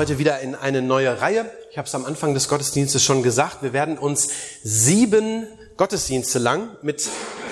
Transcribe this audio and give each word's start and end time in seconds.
Heute 0.00 0.18
wieder 0.18 0.40
in 0.40 0.54
eine 0.54 0.80
neue 0.80 1.20
Reihe. 1.20 1.44
Ich 1.70 1.76
habe 1.76 1.86
es 1.86 1.94
am 1.94 2.06
Anfang 2.06 2.32
des 2.32 2.48
Gottesdienstes 2.48 3.04
schon 3.04 3.22
gesagt. 3.22 3.58
Wir 3.60 3.74
werden 3.74 3.98
uns 3.98 4.28
sieben 4.62 5.46
Gottesdienste 5.76 6.38
lang 6.38 6.70
mit 6.80 7.06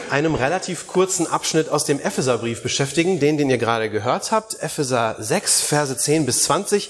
einem 0.08 0.34
relativ 0.34 0.86
kurzen 0.86 1.26
Abschnitt 1.26 1.68
aus 1.68 1.84
dem 1.84 2.00
Epheserbrief 2.00 2.62
beschäftigen, 2.62 3.20
den, 3.20 3.36
den 3.36 3.50
ihr 3.50 3.58
gerade 3.58 3.90
gehört 3.90 4.32
habt. 4.32 4.62
Epheser 4.62 5.16
6, 5.18 5.60
Verse 5.60 5.94
10 5.94 6.24
bis 6.24 6.44
20. 6.44 6.88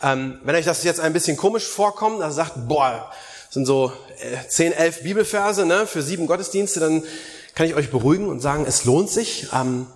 Ähm, 0.00 0.38
wenn 0.44 0.54
euch 0.54 0.64
das 0.64 0.84
jetzt 0.84 1.00
ein 1.00 1.12
bisschen 1.12 1.36
komisch 1.36 1.66
vorkommt, 1.66 2.22
also 2.22 2.36
sagt, 2.36 2.68
boah, 2.68 3.10
sind 3.50 3.66
so 3.66 3.92
äh, 4.20 4.46
10, 4.46 4.74
11 4.74 5.02
Bibelverse 5.02 5.66
ne, 5.66 5.88
für 5.88 6.02
sieben 6.02 6.28
Gottesdienste, 6.28 6.78
dann 6.78 7.02
kann 7.56 7.66
ich 7.66 7.74
euch 7.74 7.90
beruhigen 7.90 8.28
und 8.28 8.38
sagen, 8.38 8.64
es 8.64 8.84
lohnt 8.84 9.10
sich. 9.10 9.48
Ähm, 9.52 9.88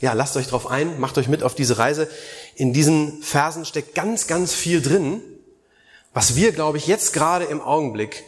ja, 0.00 0.12
lasst 0.14 0.36
euch 0.36 0.48
drauf 0.48 0.66
ein, 0.66 0.98
macht 0.98 1.18
euch 1.18 1.28
mit 1.28 1.42
auf 1.42 1.54
diese 1.54 1.78
Reise. 1.78 2.08
In 2.54 2.72
diesen 2.72 3.22
Versen 3.22 3.64
steckt 3.64 3.94
ganz, 3.94 4.26
ganz 4.26 4.54
viel 4.54 4.80
drin, 4.80 5.22
was 6.12 6.34
wir, 6.36 6.52
glaube 6.52 6.78
ich, 6.78 6.86
jetzt 6.86 7.12
gerade 7.12 7.44
im 7.44 7.60
Augenblick 7.60 8.24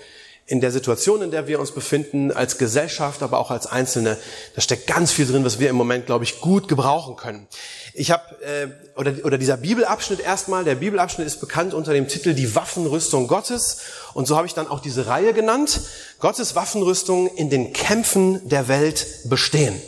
in 0.46 0.60
der 0.60 0.70
Situation, 0.70 1.22
in 1.22 1.30
der 1.30 1.46
wir 1.46 1.60
uns 1.60 1.70
befinden, 1.70 2.30
als 2.30 2.58
Gesellschaft, 2.58 3.22
aber 3.22 3.38
auch 3.38 3.50
als 3.50 3.66
Einzelne, 3.66 4.18
da 4.54 4.60
steckt 4.60 4.86
ganz 4.86 5.12
viel 5.12 5.26
drin, 5.26 5.44
was 5.44 5.60
wir 5.60 5.70
im 5.70 5.76
Moment, 5.76 6.04
glaube 6.06 6.24
ich, 6.24 6.40
gut 6.40 6.68
gebrauchen 6.68 7.16
können. 7.16 7.46
Ich 7.94 8.10
habe 8.10 8.22
äh, 8.42 8.68
oder 8.98 9.14
oder 9.24 9.38
dieser 9.38 9.56
Bibelabschnitt 9.56 10.20
erstmal. 10.20 10.64
Der 10.64 10.74
Bibelabschnitt 10.74 11.26
ist 11.26 11.40
bekannt 11.40 11.74
unter 11.74 11.92
dem 11.92 12.08
Titel 12.08 12.34
die 12.34 12.54
Waffenrüstung 12.54 13.28
Gottes 13.28 13.78
und 14.14 14.26
so 14.26 14.36
habe 14.36 14.46
ich 14.46 14.54
dann 14.54 14.66
auch 14.66 14.80
diese 14.80 15.06
Reihe 15.06 15.32
genannt: 15.32 15.80
Gottes 16.18 16.54
Waffenrüstung 16.54 17.28
in 17.28 17.48
den 17.48 17.72
Kämpfen 17.72 18.46
der 18.48 18.68
Welt 18.68 19.06
bestehen. 19.24 19.80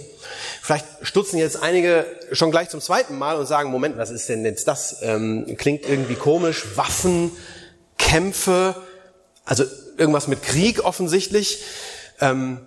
Vielleicht 0.64 0.86
stutzen 1.02 1.36
jetzt 1.36 1.62
einige 1.62 2.06
schon 2.32 2.50
gleich 2.50 2.70
zum 2.70 2.80
zweiten 2.80 3.18
Mal 3.18 3.36
und 3.36 3.44
sagen, 3.44 3.70
Moment, 3.70 3.98
was 3.98 4.08
ist 4.08 4.30
denn 4.30 4.46
jetzt 4.46 4.66
das? 4.66 4.96
Ähm, 5.02 5.58
klingt 5.58 5.86
irgendwie 5.86 6.14
komisch. 6.14 6.64
Waffen, 6.74 7.32
Kämpfe, 7.98 8.74
also 9.44 9.64
irgendwas 9.98 10.26
mit 10.26 10.42
Krieg 10.42 10.82
offensichtlich. 10.82 11.62
Ähm, 12.18 12.60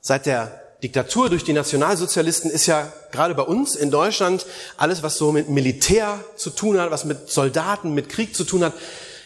seit 0.00 0.24
der 0.24 0.62
Diktatur 0.82 1.28
durch 1.28 1.44
die 1.44 1.52
Nationalsozialisten 1.52 2.50
ist 2.50 2.64
ja 2.64 2.90
gerade 3.10 3.34
bei 3.34 3.42
uns 3.42 3.74
in 3.74 3.90
Deutschland 3.90 4.46
alles, 4.78 5.02
was 5.02 5.18
so 5.18 5.30
mit 5.30 5.50
Militär 5.50 6.24
zu 6.36 6.48
tun 6.48 6.80
hat, 6.80 6.90
was 6.90 7.04
mit 7.04 7.28
Soldaten, 7.28 7.92
mit 7.92 8.08
Krieg 8.08 8.34
zu 8.34 8.44
tun 8.44 8.64
hat, 8.64 8.72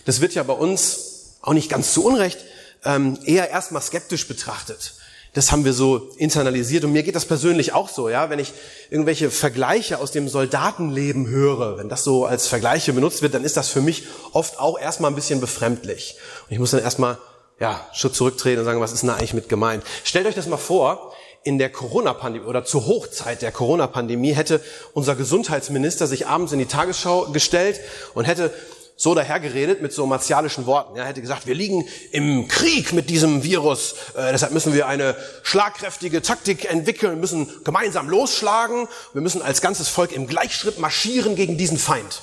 das 0.05 0.21
wird 0.21 0.35
ja 0.35 0.43
bei 0.43 0.55
uns 0.55 1.37
auch 1.43 1.53
nicht 1.53 1.71
ganz 1.71 1.93
zu 1.93 2.05
Unrecht 2.05 2.41
ähm, 2.85 3.21
eher 3.25 3.51
erstmal 3.51 3.83
skeptisch 3.83 4.27
betrachtet 4.27 4.96
das 5.37 5.53
haben 5.53 5.67
wir 5.67 5.75
so 5.75 6.09
internalisiert 6.17 6.85
und 6.85 6.93
mir 6.93 7.03
geht 7.03 7.15
das 7.15 7.27
persönlich 7.27 7.75
auch 7.75 7.91
so, 7.91 8.09
ja, 8.09 8.31
wenn 8.31 8.39
ich 8.39 8.55
irgendwelche 8.89 9.31
Vergleiche 9.31 9.99
aus 9.99 10.11
dem 10.11 10.31
Soldatenleben 10.31 11.29
höre, 11.29 11.77
wenn 11.77 11.91
das 11.91 12.05
so 12.05 12.25
als 12.25 12.47
Vergleiche 12.47 12.95
benutzt 12.95 13.21
wird, 13.21 13.35
dann 13.35 13.45
ist 13.45 13.59
das 13.59 13.69
für 13.69 13.83
mich 13.83 14.05
oft 14.33 14.59
auch 14.59 14.79
erstmal 14.79 15.11
ein 15.11 15.15
bisschen 15.15 15.41
befremdlich. 15.41 16.17
Und 16.47 16.55
ich 16.55 16.59
muss 16.59 16.71
dann 16.71 16.81
erstmal 16.81 17.19
ja, 17.61 17.87
Schritt 17.93 18.15
zurücktreten 18.15 18.61
und 18.61 18.65
sagen, 18.65 18.81
was 18.81 18.93
ist 18.93 19.03
denn 19.03 19.09
da 19.09 19.17
eigentlich 19.17 19.35
mit 19.35 19.51
gemeint? 19.51 19.85
Stellt 20.05 20.27
euch 20.27 20.35
das 20.35 20.47
mal 20.47 20.57
vor, 20.57 21.13
in 21.45 21.59
der 21.59 21.71
Corona-Pandemie 21.71 22.47
oder 22.47 22.65
zur 22.65 22.87
Hochzeit 22.87 23.43
der 23.43 23.53
Corona-Pandemie 23.53 24.33
hätte 24.33 24.63
unser 24.95 25.17
Gesundheitsminister 25.17 26.07
sich 26.07 26.27
abends 26.27 26.53
in 26.53 26.61
die 26.61 26.67
Tagesschau 26.67 27.27
gestellt 27.27 27.79
und 28.15 28.25
hätte 28.25 28.55
so 28.97 29.15
dahergeredet 29.15 29.83
mit 29.83 29.93
so 29.93 30.07
martialischen 30.07 30.65
Worten. 30.65 30.97
Er 30.97 31.05
hätte 31.05 31.21
gesagt, 31.21 31.47
wir 31.47 31.55
liegen 31.55 31.87
im 32.13 32.49
Krieg 32.49 32.95
mit 32.95 33.11
diesem 33.11 33.45
Virus, 33.45 33.95
äh, 34.17 34.33
deshalb 34.33 34.53
müssen 34.53 34.73
wir 34.73 34.89
eine 34.89 35.15
schlagkräftige 35.43 36.23
Taktik 36.23 36.71
entwickeln, 36.71 37.21
müssen 37.21 37.49
gemeinsam 37.63 38.09
losschlagen, 38.09 38.89
wir 39.13 39.21
müssen 39.21 39.43
als 39.43 39.61
ganzes 39.61 39.89
Volk 39.89 40.13
im 40.13 40.27
Gleichschritt 40.27 40.79
marschieren 40.79 41.37
gegen 41.37 41.59
diesen 41.59 41.77
Feind. 41.77 42.23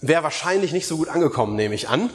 Wäre 0.00 0.24
wahrscheinlich 0.24 0.72
nicht 0.72 0.86
so 0.88 0.96
gut 0.96 1.08
angekommen, 1.08 1.54
nehme 1.54 1.76
ich 1.76 1.88
an. 1.88 2.10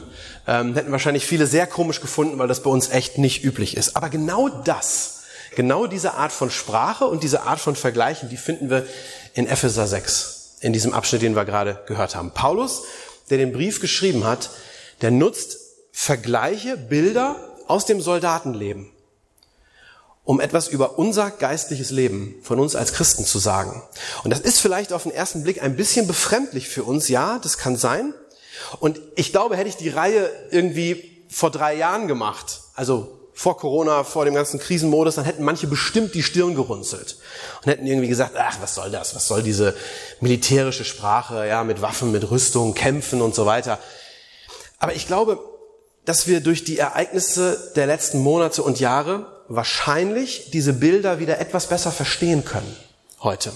Ähm, 0.46 0.74
hätten 0.74 0.92
wahrscheinlich 0.92 1.24
viele 1.24 1.46
sehr 1.46 1.66
komisch 1.66 2.02
gefunden, 2.02 2.38
weil 2.38 2.48
das 2.48 2.62
bei 2.62 2.68
uns 2.68 2.90
echt 2.90 3.16
nicht 3.16 3.44
üblich 3.44 3.78
ist. 3.78 3.96
Aber 3.96 4.10
genau 4.10 4.48
das, 4.48 5.22
genau 5.56 5.86
diese 5.86 6.14
Art 6.14 6.32
von 6.32 6.50
Sprache 6.50 7.06
und 7.06 7.22
diese 7.22 7.44
Art 7.44 7.60
von 7.60 7.76
Vergleichen, 7.76 8.28
die 8.28 8.36
finden 8.36 8.68
wir 8.68 8.86
in 9.32 9.46
Epheser 9.46 9.86
6 9.86 10.37
in 10.60 10.72
diesem 10.72 10.92
Abschnitt, 10.92 11.22
den 11.22 11.36
wir 11.36 11.44
gerade 11.44 11.82
gehört 11.86 12.16
haben. 12.16 12.32
Paulus, 12.32 12.82
der 13.30 13.38
den 13.38 13.52
Brief 13.52 13.80
geschrieben 13.80 14.24
hat, 14.24 14.50
der 15.00 15.10
nutzt 15.10 15.58
Vergleiche, 15.92 16.76
Bilder 16.76 17.36
aus 17.66 17.84
dem 17.84 18.00
Soldatenleben, 18.00 18.90
um 20.24 20.40
etwas 20.40 20.68
über 20.68 20.98
unser 20.98 21.30
geistliches 21.30 21.90
Leben 21.90 22.36
von 22.42 22.60
uns 22.60 22.76
als 22.76 22.92
Christen 22.92 23.24
zu 23.24 23.38
sagen. 23.38 23.82
Und 24.24 24.30
das 24.30 24.40
ist 24.40 24.60
vielleicht 24.60 24.92
auf 24.92 25.02
den 25.02 25.12
ersten 25.12 25.42
Blick 25.42 25.62
ein 25.62 25.76
bisschen 25.76 26.06
befremdlich 26.06 26.68
für 26.68 26.84
uns, 26.84 27.08
ja, 27.08 27.38
das 27.40 27.58
kann 27.58 27.76
sein. 27.76 28.14
Und 28.80 29.00
ich 29.16 29.32
glaube, 29.32 29.56
hätte 29.56 29.68
ich 29.68 29.76
die 29.76 29.88
Reihe 29.88 30.30
irgendwie 30.50 31.24
vor 31.28 31.50
drei 31.50 31.74
Jahren 31.74 32.08
gemacht, 32.08 32.62
also 32.74 33.17
vor 33.38 33.56
Corona, 33.56 34.02
vor 34.02 34.24
dem 34.24 34.34
ganzen 34.34 34.58
Krisenmodus, 34.58 35.14
dann 35.14 35.24
hätten 35.24 35.44
manche 35.44 35.68
bestimmt 35.68 36.12
die 36.16 36.24
Stirn 36.24 36.56
gerunzelt 36.56 37.18
und 37.62 37.70
hätten 37.70 37.86
irgendwie 37.86 38.08
gesagt, 38.08 38.32
ach, 38.36 38.56
was 38.60 38.74
soll 38.74 38.90
das? 38.90 39.14
Was 39.14 39.28
soll 39.28 39.44
diese 39.44 39.76
militärische 40.20 40.84
Sprache, 40.84 41.46
ja, 41.46 41.62
mit 41.62 41.80
Waffen, 41.80 42.10
mit 42.10 42.28
Rüstung, 42.32 42.74
Kämpfen 42.74 43.22
und 43.22 43.36
so 43.36 43.46
weiter? 43.46 43.78
Aber 44.80 44.92
ich 44.92 45.06
glaube, 45.06 45.38
dass 46.04 46.26
wir 46.26 46.40
durch 46.40 46.64
die 46.64 46.78
Ereignisse 46.78 47.72
der 47.76 47.86
letzten 47.86 48.18
Monate 48.18 48.64
und 48.64 48.80
Jahre 48.80 49.44
wahrscheinlich 49.46 50.50
diese 50.50 50.72
Bilder 50.72 51.20
wieder 51.20 51.38
etwas 51.38 51.68
besser 51.68 51.92
verstehen 51.92 52.44
können 52.44 52.76
heute. 53.22 53.52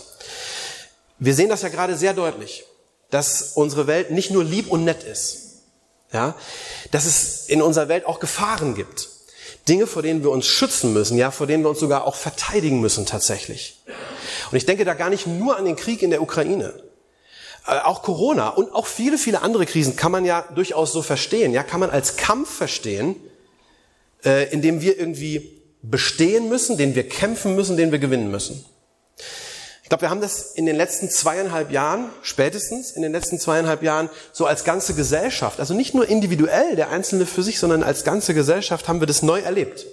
Wir 1.19 1.35
sehen 1.35 1.49
das 1.49 1.63
ja 1.63 1.71
gerade 1.71 1.97
sehr 1.97 2.15
deutlich, 2.15 2.63
dass 3.11 3.55
unsere 3.57 3.89
Welt 3.89 4.13
nicht 4.13 4.31
nur 4.31 4.45
lieb 4.45 4.71
und 4.71 4.85
nett 4.85 5.03
ist, 5.03 5.65
ja, 6.13 6.37
dass 6.93 7.05
es 7.05 7.49
in 7.49 7.61
unserer 7.61 7.89
Welt 7.89 8.07
auch 8.07 8.21
Gefahren 8.21 8.77
gibt. 8.77 9.09
Dinge, 9.69 9.87
vor 9.87 10.03
denen 10.03 10.23
wir 10.23 10.31
uns 10.31 10.47
schützen 10.47 10.93
müssen, 10.93 11.17
ja, 11.17 11.31
vor 11.31 11.47
denen 11.47 11.63
wir 11.65 11.71
uns 11.71 11.81
sogar 11.81 12.07
auch 12.07 12.17
verteidigen 12.17 12.81
müssen 12.81 13.07
tatsächlich. 13.07 13.81
Und 14.51 14.57
ich 14.57 14.67
denke 14.67 14.85
da 14.85 14.95
gar 14.95 15.11
nicht 15.11 15.27
nur 15.27 15.57
an 15.57 15.65
den 15.65 15.77
Krieg 15.77 16.03
in 16.03 16.11
der 16.11 16.23
Ukraine. 16.23 16.75
Äh, 17.67 17.79
auch 17.81 18.03
Corona 18.03 18.49
und 18.49 18.75
auch 18.75 18.87
viele, 18.87 19.19
viele 19.19 19.43
andere 19.43 19.67
Krisen 19.67 19.97
kann 19.97 20.13
man 20.13 20.25
ja 20.25 20.45
durchaus 20.55 20.93
so 20.93 21.03
verstehen, 21.03 21.53
ja, 21.53 21.63
kann 21.63 21.81
man 21.81 21.91
als 21.91 22.17
Kampf 22.17 22.51
verstehen, 22.51 23.17
äh, 24.25 24.53
in 24.53 24.63
dem 24.63 24.81
wir 24.81 24.99
irgendwie 24.99 25.61
bestehen 25.83 26.49
müssen, 26.49 26.77
den 26.77 26.95
wir 26.95 27.09
kämpfen 27.09 27.55
müssen, 27.55 27.77
den 27.77 27.93
wir 27.93 27.99
gewinnen 27.99 28.31
müssen 28.31 28.65
glaube, 29.93 30.07
wir 30.07 30.11
haben 30.11 30.23
das 30.23 30.53
in 30.55 30.65
den 30.65 30.77
letzten 30.77 31.11
zweieinhalb 31.11 31.71
Jahren, 31.71 32.09
spätestens 32.23 32.93
in 32.93 33.03
den 33.03 33.13
letzten 33.13 33.39
zweieinhalb 33.39 33.83
Jahren, 33.83 34.09
so 34.33 34.47
als 34.47 34.65
ganze 34.65 34.95
Gesellschaft, 34.95 35.61
also 35.61 35.75
nicht 35.75 35.93
nur 35.93 36.09
individuell, 36.09 36.77
der 36.77 36.89
Einzelne 36.89 37.27
für 37.27 37.43
sich, 37.43 37.59
sondern 37.59 37.83
als 37.83 38.03
ganze 38.03 38.33
Gesellschaft 38.33 38.89
haben 38.89 39.01
wir 39.01 39.07
das 39.07 39.21
neu 39.21 39.41
erlebt. 39.41 39.85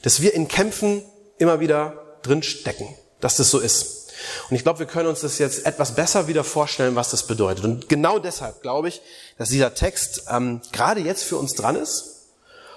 Dass 0.00 0.22
wir 0.22 0.32
in 0.32 0.48
Kämpfen 0.48 1.02
immer 1.36 1.60
wieder 1.60 2.02
drin 2.22 2.42
stecken, 2.42 2.88
dass 3.20 3.36
das 3.36 3.50
so 3.50 3.58
ist. 3.58 4.10
Und 4.48 4.56
ich 4.56 4.62
glaube, 4.62 4.78
wir 4.78 4.86
können 4.86 5.06
uns 5.06 5.20
das 5.20 5.36
jetzt 5.36 5.66
etwas 5.66 5.94
besser 5.94 6.28
wieder 6.28 6.42
vorstellen, 6.42 6.96
was 6.96 7.10
das 7.10 7.26
bedeutet. 7.26 7.66
Und 7.66 7.90
genau 7.90 8.18
deshalb 8.18 8.62
glaube 8.62 8.88
ich, 8.88 9.02
dass 9.36 9.50
dieser 9.50 9.74
Text 9.74 10.22
ähm, 10.30 10.62
gerade 10.72 11.02
jetzt 11.02 11.24
für 11.24 11.36
uns 11.36 11.52
dran 11.52 11.76
ist 11.76 12.22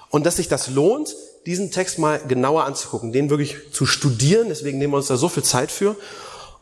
und 0.09 0.25
dass 0.25 0.35
sich 0.35 0.50
das 0.50 0.67
lohnt, 0.67 1.15
diesen 1.45 1.71
Text 1.71 2.00
mal 2.00 2.19
genauer 2.27 2.65
anzugucken, 2.65 3.13
den 3.13 3.29
wirklich 3.29 3.71
zu 3.71 3.85
studieren. 3.85 4.50
Deswegen 4.50 4.77
nehmen 4.77 4.91
wir 4.91 4.97
uns 4.97 5.07
da 5.07 5.15
so 5.15 5.29
viel 5.29 5.44
Zeit 5.44 5.71
für 5.71 5.95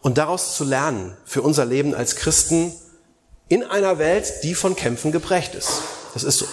und 0.01 0.17
daraus 0.17 0.55
zu 0.55 0.63
lernen 0.63 1.15
für 1.25 1.41
unser 1.41 1.65
Leben 1.65 1.93
als 1.93 2.15
Christen 2.15 2.73
in 3.49 3.63
einer 3.63 3.99
Welt, 3.99 4.43
die 4.43 4.55
von 4.55 4.75
Kämpfen 4.75 5.11
geprägt 5.11 5.55
ist. 5.55 5.81
Das 6.13 6.23
ist 6.23 6.39
so. 6.39 6.47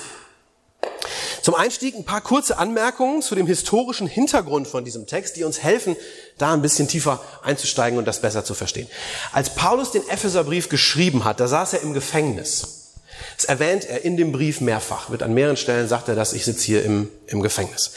Zum 1.43 1.55
Einstieg 1.55 1.95
ein 1.95 2.07
paar 2.07 2.23
kurze 2.23 2.57
Anmerkungen 2.57 3.21
zu 3.21 3.35
dem 3.35 3.47
historischen 3.47 4.07
Hintergrund 4.07 4.67
von 4.67 4.83
diesem 4.83 5.07
Text, 5.07 5.37
die 5.37 5.45
uns 5.45 5.63
helfen, 5.63 5.95
da 6.39 6.55
ein 6.55 6.63
bisschen 6.63 6.89
tiefer 6.89 7.23
einzusteigen 7.43 7.99
und 7.99 8.07
das 8.07 8.23
besser 8.23 8.47
zu 8.47 8.55
verstehen. 8.55 8.89
Als 9.31 9.55
Paulus 9.55 9.91
den 9.91 10.09
Epheserbrief 10.09 10.71
geschrieben 10.71 11.25
hat, 11.25 11.41
da 11.41 11.47
saß 11.47 11.75
er 11.75 11.83
im 11.83 11.93
Gefängnis. 11.93 12.93
Das 13.37 13.45
erwähnt 13.45 13.85
er 13.85 14.07
in 14.07 14.17
dem 14.17 14.33
Brief 14.33 14.63
mehrfach. 14.63 15.11
Wird 15.11 15.23
an 15.23 15.35
mehreren 15.35 15.59
Stellen 15.59 15.87
sagt 15.87 16.09
er, 16.09 16.15
dass 16.15 16.33
ich 16.33 16.47
sitze 16.47 16.65
hier 16.65 16.83
im, 16.83 17.11
im 17.27 17.43
Gefängnis. 17.43 17.93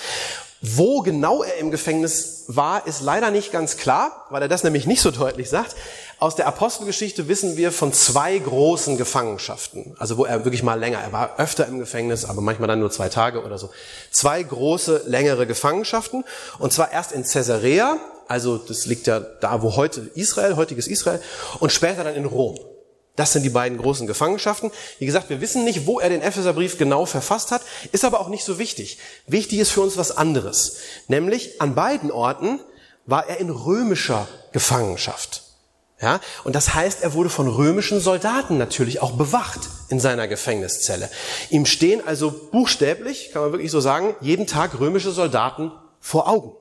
Wo 0.62 1.02
genau 1.02 1.44
er 1.44 1.58
im 1.58 1.70
Gefängnis 1.70 2.46
war, 2.48 2.88
ist 2.88 3.02
leider 3.02 3.30
nicht 3.30 3.52
ganz 3.52 3.78
klar, 3.78 4.26
weil 4.32 4.42
er 4.42 4.48
das 4.48 4.64
nämlich 4.64 4.88
nicht 4.88 5.02
so 5.02 5.12
deutlich 5.12 5.50
sagt. 5.50 5.76
Aus 6.18 6.36
der 6.36 6.48
Apostelgeschichte 6.48 7.28
wissen 7.28 7.58
wir 7.58 7.72
von 7.72 7.94
zwei 7.94 8.36
großen 8.40 8.98
Gefangenschaften, 8.98 9.96
also 10.00 10.18
wo 10.18 10.26
er 10.26 10.46
wirklich 10.46 10.64
mal 10.64 10.80
länger, 10.80 10.98
er 10.98 11.12
war 11.12 11.38
öfter 11.38 11.68
im 11.68 11.78
Gefängnis, 11.78 12.26
aber 12.26 12.42
manchmal 12.42 12.68
dann 12.68 12.80
nur 12.80 12.90
zwei 12.90 13.08
Tage 13.08 13.44
oder 13.44 13.60
so. 13.60 13.70
Zwei 14.10 14.42
große, 14.42 15.04
längere 15.06 15.46
Gefangenschaften, 15.46 16.24
und 16.58 16.74
zwar 16.74 16.92
erst 16.92 17.12
in 17.12 17.24
Caesarea, 17.24 17.98
also 18.28 18.58
das 18.58 18.88
liegt 18.88 19.06
ja 19.06 19.20
da, 19.20 19.62
wo 19.62 19.76
heute 19.76 20.10
Israel, 20.16 20.56
heutiges 20.56 20.88
Israel, 20.88 21.22
und 21.60 21.72
später 21.72 22.04
dann 22.04 22.16
in 22.16 22.26
Rom. 22.26 22.58
Das 23.18 23.34
sind 23.34 23.44
die 23.44 23.50
beiden 23.50 23.80
großen 23.80 24.08
Gefangenschaften. 24.08 24.72
Wie 25.00 25.06
gesagt, 25.08 25.30
wir 25.30 25.42
wissen 25.42 25.66
nicht, 25.66 25.88
wo 25.88 26.00
er 26.00 26.10
den 26.10 26.22
Epheserbrief 26.22 26.78
genau 26.78 27.06
verfasst 27.06 27.52
hat, 27.52 27.64
ist 27.92 28.06
aber 28.06 28.22
auch 28.22 28.30
nicht 28.30 28.46
so 28.46 28.60
wichtig. 28.60 29.00
Wichtig 29.26 29.60
ist 29.60 29.72
für 29.72 29.82
uns 29.82 29.98
was 29.98 30.16
anderes. 30.16 30.78
Nämlich 31.08 31.60
an 31.60 31.76
beiden 31.76 32.12
Orten 32.12 32.60
war 33.08 33.28
er 33.28 33.40
in 33.40 33.50
römischer 33.50 34.28
Gefangenschaft. 34.54 35.44
Ja, 36.00 36.20
und 36.44 36.56
das 36.56 36.76
heißt, 36.76 37.02
er 37.02 37.14
wurde 37.14 37.32
von 37.32 37.48
römischen 37.48 38.00
Soldaten 38.00 38.60
natürlich 38.60 39.02
auch 39.02 39.14
bewacht 39.14 39.62
in 39.90 40.00
seiner 40.00 40.28
Gefängniszelle. 40.28 41.10
Ihm 41.50 41.66
stehen 41.66 42.06
also 42.06 42.30
buchstäblich, 42.52 43.32
kann 43.34 43.42
man 43.42 43.52
wirklich 43.52 43.72
so 43.72 43.80
sagen, 43.80 44.16
jeden 44.22 44.46
Tag 44.46 44.80
römische 44.80 45.10
Soldaten 45.10 45.72
vor 46.00 46.30
Augen. 46.30 46.56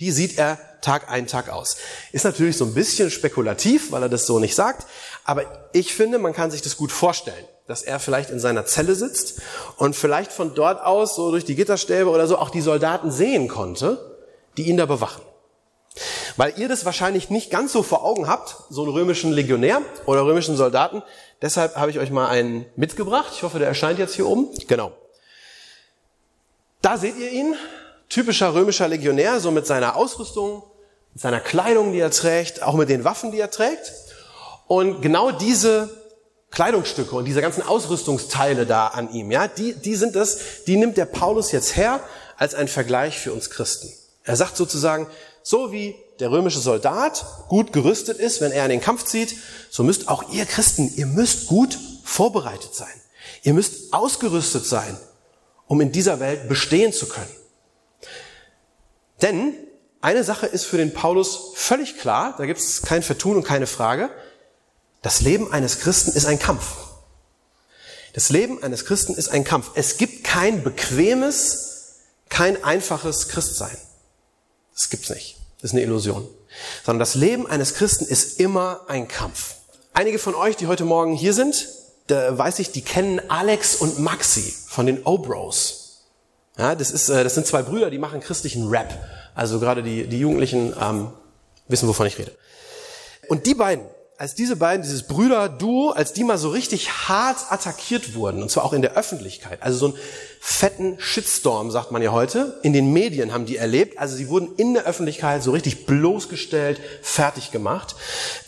Die 0.00 0.10
sieht 0.10 0.36
er 0.36 0.58
Tag 0.82 1.08
ein, 1.08 1.26
Tag 1.26 1.48
aus. 1.48 1.76
Ist 2.10 2.24
natürlich 2.24 2.56
so 2.56 2.66
ein 2.66 2.74
bisschen 2.74 3.10
spekulativ, 3.10 3.92
weil 3.92 4.02
er 4.02 4.08
das 4.08 4.26
so 4.26 4.38
nicht 4.38 4.54
sagt, 4.54 4.86
aber 5.24 5.44
ich 5.72 5.94
finde, 5.94 6.18
man 6.18 6.32
kann 6.32 6.50
sich 6.50 6.62
das 6.62 6.76
gut 6.76 6.92
vorstellen, 6.92 7.44
dass 7.66 7.82
er 7.82 8.00
vielleicht 8.00 8.30
in 8.30 8.40
seiner 8.40 8.66
Zelle 8.66 8.94
sitzt 8.94 9.40
und 9.76 9.94
vielleicht 9.94 10.32
von 10.32 10.54
dort 10.54 10.84
aus, 10.84 11.14
so 11.14 11.30
durch 11.30 11.44
die 11.44 11.54
Gitterstäbe 11.54 12.10
oder 12.10 12.26
so, 12.26 12.38
auch 12.38 12.50
die 12.50 12.60
Soldaten 12.60 13.10
sehen 13.10 13.48
konnte, 13.48 14.18
die 14.56 14.68
ihn 14.68 14.76
da 14.76 14.86
bewachen. 14.86 15.22
Weil 16.36 16.54
ihr 16.58 16.68
das 16.68 16.84
wahrscheinlich 16.84 17.30
nicht 17.30 17.50
ganz 17.50 17.72
so 17.72 17.82
vor 17.82 18.04
Augen 18.04 18.26
habt, 18.26 18.56
so 18.70 18.82
einen 18.82 18.92
römischen 18.92 19.30
Legionär 19.32 19.82
oder 20.06 20.24
römischen 20.24 20.56
Soldaten. 20.56 21.02
Deshalb 21.42 21.76
habe 21.76 21.90
ich 21.90 21.98
euch 21.98 22.10
mal 22.10 22.28
einen 22.28 22.66
mitgebracht. 22.76 23.32
Ich 23.34 23.42
hoffe, 23.42 23.58
der 23.58 23.68
erscheint 23.68 23.98
jetzt 23.98 24.14
hier 24.14 24.26
oben. 24.26 24.48
Genau. 24.66 24.92
Da 26.80 26.96
seht 26.96 27.16
ihr 27.18 27.30
ihn, 27.30 27.54
typischer 28.08 28.54
römischer 28.54 28.88
Legionär, 28.88 29.38
so 29.38 29.50
mit 29.50 29.66
seiner 29.66 29.94
Ausrüstung, 29.96 30.62
mit 31.12 31.22
seiner 31.22 31.40
Kleidung, 31.40 31.92
die 31.92 32.00
er 32.00 32.10
trägt, 32.10 32.62
auch 32.62 32.74
mit 32.74 32.88
den 32.88 33.04
Waffen, 33.04 33.30
die 33.30 33.38
er 33.38 33.50
trägt. 33.50 33.92
Und 34.72 35.02
genau 35.02 35.32
diese 35.32 35.90
Kleidungsstücke 36.50 37.14
und 37.14 37.26
diese 37.26 37.42
ganzen 37.42 37.60
Ausrüstungsteile 37.60 38.64
da 38.64 38.86
an 38.86 39.12
ihm, 39.12 39.30
ja, 39.30 39.46
die, 39.46 39.74
die 39.74 39.94
sind 39.94 40.16
es, 40.16 40.64
die 40.66 40.78
nimmt 40.78 40.96
der 40.96 41.04
Paulus 41.04 41.52
jetzt 41.52 41.76
her 41.76 42.00
als 42.38 42.54
ein 42.54 42.68
Vergleich 42.68 43.18
für 43.18 43.34
uns 43.34 43.50
Christen. 43.50 43.92
Er 44.24 44.34
sagt 44.34 44.56
sozusagen, 44.56 45.08
so 45.42 45.72
wie 45.72 45.94
der 46.20 46.30
römische 46.30 46.58
Soldat 46.58 47.26
gut 47.48 47.74
gerüstet 47.74 48.16
ist, 48.16 48.40
wenn 48.40 48.50
er 48.50 48.64
in 48.64 48.70
den 48.70 48.80
Kampf 48.80 49.04
zieht, 49.04 49.36
so 49.68 49.82
müsst 49.82 50.08
auch 50.08 50.30
ihr 50.32 50.46
Christen, 50.46 50.90
ihr 50.96 51.04
müsst 51.04 51.48
gut 51.48 51.78
vorbereitet 52.02 52.74
sein. 52.74 52.88
Ihr 53.42 53.52
müsst 53.52 53.92
ausgerüstet 53.92 54.64
sein, 54.64 54.96
um 55.66 55.82
in 55.82 55.92
dieser 55.92 56.18
Welt 56.18 56.48
bestehen 56.48 56.94
zu 56.94 57.10
können. 57.10 57.36
Denn 59.20 59.52
eine 60.00 60.24
Sache 60.24 60.46
ist 60.46 60.64
für 60.64 60.78
den 60.78 60.94
Paulus 60.94 61.52
völlig 61.56 61.98
klar, 61.98 62.34
da 62.38 62.46
gibt 62.46 62.58
es 62.58 62.80
kein 62.80 63.02
Vertun 63.02 63.36
und 63.36 63.42
keine 63.42 63.66
Frage. 63.66 64.08
Das 65.02 65.20
Leben 65.20 65.52
eines 65.52 65.80
Christen 65.80 66.12
ist 66.12 66.26
ein 66.26 66.38
Kampf. 66.38 66.76
Das 68.14 68.30
Leben 68.30 68.62
eines 68.62 68.84
Christen 68.84 69.14
ist 69.14 69.28
ein 69.30 69.44
Kampf. 69.44 69.70
Es 69.74 69.96
gibt 69.96 70.22
kein 70.24 70.62
bequemes, 70.62 71.98
kein 72.28 72.62
einfaches 72.62 73.28
Christsein. 73.28 73.76
Das 74.74 74.90
gibt's 74.90 75.10
nicht. 75.10 75.36
Das 75.60 75.70
ist 75.70 75.74
eine 75.74 75.82
Illusion. 75.82 76.28
Sondern 76.84 77.00
das 77.00 77.14
Leben 77.14 77.46
eines 77.46 77.74
Christen 77.74 78.04
ist 78.04 78.38
immer 78.38 78.82
ein 78.88 79.08
Kampf. 79.08 79.56
Einige 79.92 80.18
von 80.18 80.34
euch, 80.34 80.56
die 80.56 80.66
heute 80.66 80.84
Morgen 80.84 81.14
hier 81.14 81.34
sind, 81.34 81.68
da 82.06 82.36
weiß 82.36 82.58
ich, 82.58 82.70
die 82.72 82.82
kennen 82.82 83.20
Alex 83.28 83.76
und 83.76 83.98
Maxi 83.98 84.54
von 84.68 84.86
den 84.86 85.02
Obros. 85.04 86.04
Ja, 86.58 86.74
das, 86.74 86.90
ist, 86.90 87.08
äh, 87.08 87.24
das 87.24 87.34
sind 87.34 87.46
zwei 87.46 87.62
Brüder, 87.62 87.90
die 87.90 87.98
machen 87.98 88.20
christlichen 88.20 88.68
Rap. 88.68 88.92
Also 89.34 89.58
gerade 89.58 89.82
die, 89.82 90.06
die 90.06 90.18
Jugendlichen 90.18 90.74
ähm, 90.78 91.12
wissen, 91.68 91.88
wovon 91.88 92.06
ich 92.06 92.18
rede. 92.18 92.36
Und 93.28 93.46
die 93.46 93.54
beiden, 93.54 93.86
als 94.22 94.36
diese 94.36 94.54
beiden, 94.54 94.82
dieses 94.82 95.02
Brüder-Duo, 95.02 95.90
als 95.90 96.12
die 96.12 96.22
mal 96.22 96.38
so 96.38 96.50
richtig 96.50 97.08
hart 97.08 97.38
attackiert 97.50 98.14
wurden, 98.14 98.40
und 98.40 98.52
zwar 98.52 98.64
auch 98.64 98.72
in 98.72 98.80
der 98.80 98.94
Öffentlichkeit, 98.94 99.60
also 99.64 99.76
so 99.78 99.86
einen 99.86 99.96
fetten 100.38 100.94
Shitstorm, 101.00 101.72
sagt 101.72 101.90
man 101.90 102.02
ja 102.02 102.12
heute, 102.12 102.60
in 102.62 102.72
den 102.72 102.92
Medien 102.92 103.32
haben 103.32 103.46
die 103.46 103.56
erlebt, 103.56 103.98
also 103.98 104.14
sie 104.14 104.28
wurden 104.28 104.54
in 104.58 104.74
der 104.74 104.84
Öffentlichkeit 104.84 105.42
so 105.42 105.50
richtig 105.50 105.86
bloßgestellt, 105.86 106.80
fertig 107.02 107.50
gemacht. 107.50 107.96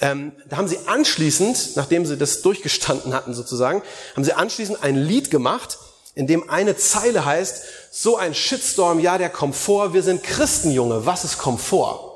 Ähm, 0.01 0.31
da 0.49 0.59
haben 0.59 0.69
sie 0.69 0.79
anschließend, 0.87 1.75
nachdem 1.75 2.07
sie 2.07 2.17
das 2.17 2.43
durchgestanden 2.43 3.13
hatten 3.13 3.35
sozusagen, 3.35 3.83
haben 4.15 4.23
sie 4.23 4.33
anschließend 4.33 4.85
ein 4.85 4.95
Lied 4.95 5.33
gemacht, 5.33 5.79
in 6.15 6.29
dem 6.29 6.49
eine 6.49 6.77
Zeile 6.77 7.25
heißt, 7.25 7.65
so 7.91 8.17
ein 8.17 8.37
Shitstorm, 8.37 9.01
ja, 9.01 9.19
der 9.19 9.29
Komfort, 9.29 9.93
wir 9.93 10.05
sind 10.05 10.23
Christenjunge, 10.23 11.05
was 11.05 11.25
ist 11.25 11.39
Komfort? 11.39 12.13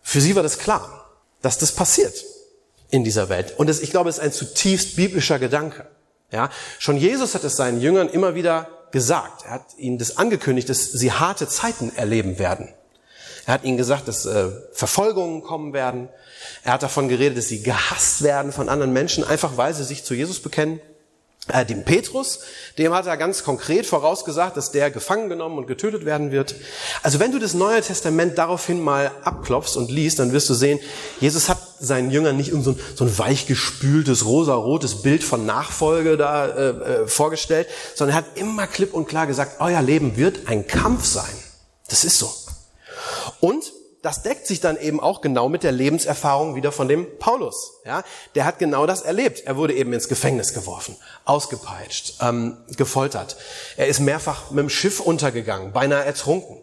Für 0.00 0.22
sie 0.22 0.34
war 0.34 0.42
das 0.42 0.56
klar, 0.56 1.01
dass 1.42 1.58
das 1.58 1.72
passiert 1.72 2.24
in 2.90 3.04
dieser 3.04 3.28
Welt. 3.28 3.54
Und 3.58 3.68
das, 3.68 3.80
ich 3.80 3.90
glaube, 3.90 4.10
es 4.10 4.18
ist 4.18 4.24
ein 4.24 4.32
zutiefst 4.32 4.96
biblischer 4.96 5.38
Gedanke. 5.38 5.86
Ja, 6.30 6.50
schon 6.78 6.96
Jesus 6.96 7.34
hat 7.34 7.44
es 7.44 7.56
seinen 7.56 7.80
Jüngern 7.80 8.08
immer 8.08 8.34
wieder 8.34 8.68
gesagt. 8.90 9.44
Er 9.44 9.50
hat 9.52 9.66
ihnen 9.76 9.98
das 9.98 10.16
angekündigt, 10.16 10.68
dass 10.68 10.90
sie 10.92 11.12
harte 11.12 11.46
Zeiten 11.48 11.92
erleben 11.94 12.38
werden. 12.38 12.68
Er 13.46 13.54
hat 13.54 13.64
ihnen 13.64 13.76
gesagt, 13.76 14.08
dass 14.08 14.24
äh, 14.24 14.50
Verfolgungen 14.72 15.42
kommen 15.42 15.72
werden. 15.72 16.08
Er 16.62 16.74
hat 16.74 16.82
davon 16.82 17.08
geredet, 17.08 17.38
dass 17.38 17.48
sie 17.48 17.62
gehasst 17.62 18.22
werden 18.22 18.52
von 18.52 18.68
anderen 18.68 18.92
Menschen, 18.92 19.24
einfach 19.24 19.56
weil 19.56 19.74
sie 19.74 19.84
sich 19.84 20.04
zu 20.04 20.14
Jesus 20.14 20.40
bekennen. 20.40 20.80
Äh, 21.48 21.66
dem 21.66 21.84
Petrus, 21.84 22.38
dem 22.78 22.94
hat 22.94 23.06
er 23.06 23.16
ganz 23.16 23.42
konkret 23.42 23.84
vorausgesagt, 23.84 24.56
dass 24.56 24.70
der 24.70 24.92
gefangen 24.92 25.28
genommen 25.28 25.58
und 25.58 25.66
getötet 25.66 26.04
werden 26.04 26.30
wird. 26.30 26.54
Also 27.02 27.18
wenn 27.18 27.32
du 27.32 27.40
das 27.40 27.52
Neue 27.52 27.80
Testament 27.80 28.38
daraufhin 28.38 28.80
mal 28.80 29.10
abklopfst 29.24 29.76
und 29.76 29.90
liest, 29.90 30.20
dann 30.20 30.32
wirst 30.32 30.48
du 30.48 30.54
sehen, 30.54 30.78
Jesus 31.18 31.48
hat 31.48 31.58
seinen 31.80 32.12
Jüngern 32.12 32.36
nicht 32.36 32.52
so 32.52 32.70
ein, 32.70 32.80
so 32.94 33.04
ein 33.04 33.18
weichgespültes, 33.18 34.24
rosarotes 34.24 35.02
Bild 35.02 35.24
von 35.24 35.44
Nachfolge 35.44 36.16
da 36.16 36.46
äh, 36.46 36.68
äh, 36.68 37.06
vorgestellt, 37.08 37.66
sondern 37.96 38.16
er 38.16 38.18
hat 38.18 38.36
immer 38.38 38.68
klipp 38.68 38.94
und 38.94 39.08
klar 39.08 39.26
gesagt, 39.26 39.56
euer 39.60 39.82
Leben 39.82 40.16
wird 40.16 40.46
ein 40.46 40.68
Kampf 40.68 41.04
sein. 41.04 41.34
Das 41.88 42.04
ist 42.04 42.20
so. 42.20 42.32
Und 43.40 43.64
das 44.02 44.22
deckt 44.22 44.48
sich 44.48 44.60
dann 44.60 44.76
eben 44.76 44.98
auch 44.98 45.20
genau 45.20 45.48
mit 45.48 45.62
der 45.62 45.70
Lebenserfahrung 45.70 46.56
wieder 46.56 46.72
von 46.72 46.88
dem 46.88 47.06
Paulus. 47.18 47.74
Ja, 47.84 48.02
der 48.34 48.44
hat 48.44 48.58
genau 48.58 48.84
das 48.84 49.02
erlebt. 49.02 49.44
Er 49.46 49.56
wurde 49.56 49.74
eben 49.74 49.92
ins 49.92 50.08
Gefängnis 50.08 50.52
geworfen, 50.52 50.96
ausgepeitscht, 51.24 52.14
ähm, 52.20 52.56
gefoltert. 52.76 53.36
Er 53.76 53.86
ist 53.86 54.00
mehrfach 54.00 54.50
mit 54.50 54.58
dem 54.58 54.68
Schiff 54.68 54.98
untergegangen, 54.98 55.72
beinahe 55.72 56.04
ertrunken. 56.04 56.58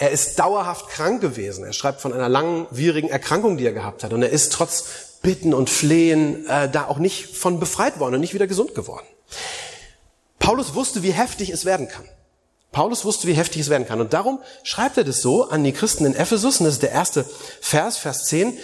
Er 0.00 0.10
ist 0.10 0.40
dauerhaft 0.40 0.88
krank 0.88 1.20
gewesen. 1.20 1.64
Er 1.64 1.72
schreibt 1.72 2.00
von 2.00 2.12
einer 2.12 2.28
langwierigen 2.28 3.08
Erkrankung, 3.08 3.56
die 3.56 3.66
er 3.66 3.72
gehabt 3.72 4.02
hat. 4.02 4.12
Und 4.12 4.22
er 4.22 4.30
ist 4.30 4.52
trotz 4.52 4.86
Bitten 5.22 5.54
und 5.54 5.70
Flehen 5.70 6.46
äh, 6.48 6.68
da 6.68 6.86
auch 6.86 6.98
nicht 6.98 7.36
von 7.36 7.60
befreit 7.60 8.00
worden 8.00 8.14
und 8.16 8.20
nicht 8.20 8.34
wieder 8.34 8.46
gesund 8.48 8.74
geworden. 8.74 9.06
Paulus 10.40 10.74
wusste, 10.74 11.04
wie 11.04 11.12
heftig 11.12 11.50
es 11.50 11.64
werden 11.64 11.86
kann. 11.86 12.08
Paulus 12.72 13.04
wusste, 13.04 13.26
wie 13.26 13.32
heftig 13.32 13.62
es 13.62 13.68
werden 13.68 13.86
kann. 13.86 14.00
Und 14.00 14.12
darum 14.12 14.40
schreibt 14.62 14.96
er 14.96 15.04
das 15.04 15.20
so 15.20 15.48
an 15.48 15.64
die 15.64 15.72
Christen 15.72 16.04
in 16.04 16.14
Ephesus. 16.14 16.60
Und 16.60 16.66
das 16.66 16.74
ist 16.74 16.82
der 16.82 16.92
erste 16.92 17.24
Vers, 17.60 17.98
Vers 17.98 18.26
10. 18.26 18.56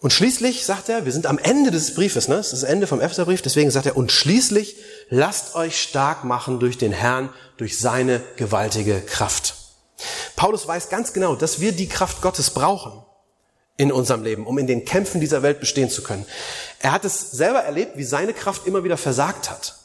Und 0.00 0.12
schließlich 0.12 0.66
sagt 0.66 0.88
er, 0.88 1.06
wir 1.06 1.12
sind 1.12 1.26
am 1.26 1.38
Ende 1.38 1.70
des 1.70 1.94
Briefes, 1.94 2.28
ne? 2.28 2.36
das 2.36 2.52
ist 2.52 2.62
das 2.62 2.68
Ende 2.68 2.86
vom 2.86 3.00
Epheserbrief, 3.00 3.40
deswegen 3.40 3.70
sagt 3.70 3.86
er, 3.86 3.96
und 3.96 4.12
schließlich 4.12 4.76
lasst 5.08 5.54
euch 5.54 5.80
stark 5.80 6.24
machen 6.24 6.60
durch 6.60 6.76
den 6.76 6.92
Herrn, 6.92 7.30
durch 7.56 7.78
seine 7.78 8.20
gewaltige 8.36 9.00
Kraft. 9.00 9.54
Paulus 10.36 10.68
weiß 10.68 10.90
ganz 10.90 11.14
genau, 11.14 11.36
dass 11.36 11.60
wir 11.60 11.72
die 11.72 11.88
Kraft 11.88 12.20
Gottes 12.20 12.50
brauchen 12.50 13.02
in 13.78 13.90
unserem 13.90 14.22
Leben, 14.22 14.46
um 14.46 14.58
in 14.58 14.66
den 14.66 14.84
Kämpfen 14.84 15.22
dieser 15.22 15.42
Welt 15.42 15.58
bestehen 15.58 15.88
zu 15.88 16.02
können. 16.02 16.26
Er 16.80 16.92
hat 16.92 17.06
es 17.06 17.30
selber 17.30 17.60
erlebt, 17.60 17.96
wie 17.96 18.04
seine 18.04 18.34
Kraft 18.34 18.66
immer 18.66 18.84
wieder 18.84 18.98
versagt 18.98 19.50
hat. 19.50 19.76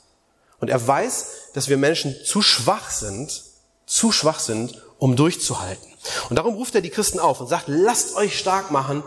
Und 0.60 0.70
er 0.70 0.86
weiß, 0.86 1.28
dass 1.54 1.70
wir 1.70 1.78
Menschen 1.78 2.16
zu 2.26 2.42
schwach 2.42 2.90
sind, 2.92 3.44
zu 3.89 4.12
schwach 4.12 4.39
sind, 4.39 4.81
um 5.00 5.15
durchzuhalten. 5.15 5.89
Und 6.29 6.36
darum 6.36 6.55
ruft 6.55 6.75
er 6.75 6.81
die 6.81 6.91
Christen 6.91 7.19
auf 7.19 7.41
und 7.41 7.48
sagt, 7.48 7.65
lasst 7.67 8.15
euch 8.15 8.38
stark 8.38 8.72
machen 8.72 9.03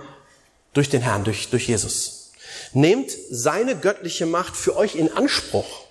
durch 0.75 0.91
den 0.91 1.03
Herrn, 1.03 1.25
durch, 1.25 1.49
durch 1.51 1.69
Jesus. 1.69 2.33
Nehmt 2.73 3.11
seine 3.31 3.79
göttliche 3.79 4.27
Macht 4.27 4.57
für 4.57 4.77
euch 4.77 4.97
in 4.97 5.13
Anspruch. 5.13 5.85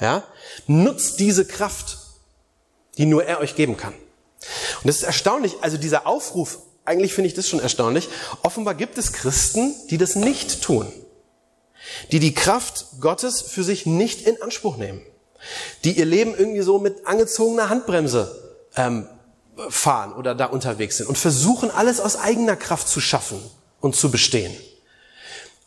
Ja? 0.00 0.22
Nutzt 0.66 1.18
diese 1.18 1.44
Kraft, 1.44 1.98
die 2.98 3.06
nur 3.06 3.24
er 3.24 3.40
euch 3.40 3.56
geben 3.56 3.76
kann. 3.76 3.94
Und 3.94 4.86
das 4.86 4.96
ist 4.96 5.02
erstaunlich, 5.02 5.56
also 5.60 5.76
dieser 5.76 6.06
Aufruf, 6.06 6.58
eigentlich 6.84 7.12
finde 7.12 7.28
ich 7.28 7.34
das 7.34 7.48
schon 7.48 7.60
erstaunlich. 7.60 8.08
Offenbar 8.42 8.74
gibt 8.74 8.96
es 8.96 9.12
Christen, 9.12 9.74
die 9.90 9.98
das 9.98 10.14
nicht 10.14 10.62
tun. 10.62 10.90
Die 12.12 12.20
die 12.20 12.34
Kraft 12.34 12.86
Gottes 13.00 13.42
für 13.42 13.64
sich 13.64 13.86
nicht 13.86 14.22
in 14.22 14.40
Anspruch 14.40 14.76
nehmen 14.76 15.04
die 15.84 15.98
ihr 15.98 16.04
Leben 16.04 16.34
irgendwie 16.36 16.62
so 16.62 16.78
mit 16.78 17.06
angezogener 17.06 17.68
Handbremse 17.68 18.34
ähm, 18.76 19.06
fahren 19.68 20.12
oder 20.12 20.34
da 20.34 20.46
unterwegs 20.46 20.96
sind 20.96 21.08
und 21.08 21.18
versuchen, 21.18 21.70
alles 21.70 22.00
aus 22.00 22.16
eigener 22.16 22.56
Kraft 22.56 22.88
zu 22.88 23.00
schaffen 23.00 23.40
und 23.80 23.96
zu 23.96 24.10
bestehen. 24.10 24.54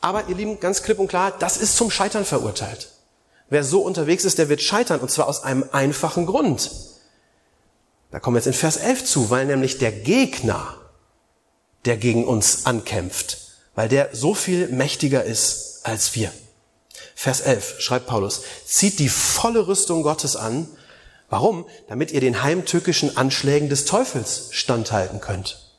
Aber 0.02 0.28
ihr 0.28 0.36
Lieben, 0.36 0.60
ganz 0.60 0.84
klipp 0.84 1.00
und 1.00 1.08
klar, 1.08 1.34
das 1.40 1.58
ist 1.58 1.78
zum 1.78 1.90
Scheitern 1.90 2.26
verurteilt. 2.26 2.90
Wer 3.50 3.64
so 3.64 3.82
unterwegs 3.82 4.26
ist, 4.26 4.38
der 4.38 4.50
wird 4.50 4.62
scheitern 4.62 5.00
und 5.00 5.12
zwar 5.12 5.28
aus 5.28 5.44
einem 5.44 5.66
einfachen 5.72 6.26
Grund. 6.26 6.72
Da 8.12 8.20
kommen 8.20 8.36
wir 8.36 8.40
jetzt 8.40 8.48
in 8.48 8.54
Vers 8.54 8.78
11 8.78 9.06
zu, 9.06 9.30
weil 9.30 9.46
nämlich 9.46 9.78
der 9.78 9.92
Gegner, 9.92 10.76
der 11.86 11.98
gegen 11.98 12.26
uns 12.26 12.66
ankämpft, 12.66 13.38
weil 13.76 13.90
der 13.90 14.10
so 14.14 14.34
viel 14.34 14.68
mächtiger 14.70 15.24
ist 15.24 15.82
als 15.84 16.16
wir. 16.16 16.32
Vers 17.16 17.42
11 17.42 17.80
schreibt 17.80 18.08
Paulus, 18.08 18.42
zieht 18.66 19.00
die 19.00 19.10
volle 19.10 19.68
Rüstung 19.68 20.04
Gottes 20.04 20.36
an. 20.36 20.68
Warum? 21.30 21.66
Damit 21.88 22.12
ihr 22.12 22.22
den 22.22 22.44
heimtückischen 22.44 23.18
Anschlägen 23.18 23.70
des 23.70 23.86
Teufels 23.86 24.50
standhalten 24.52 25.20
könnt. 25.20 25.72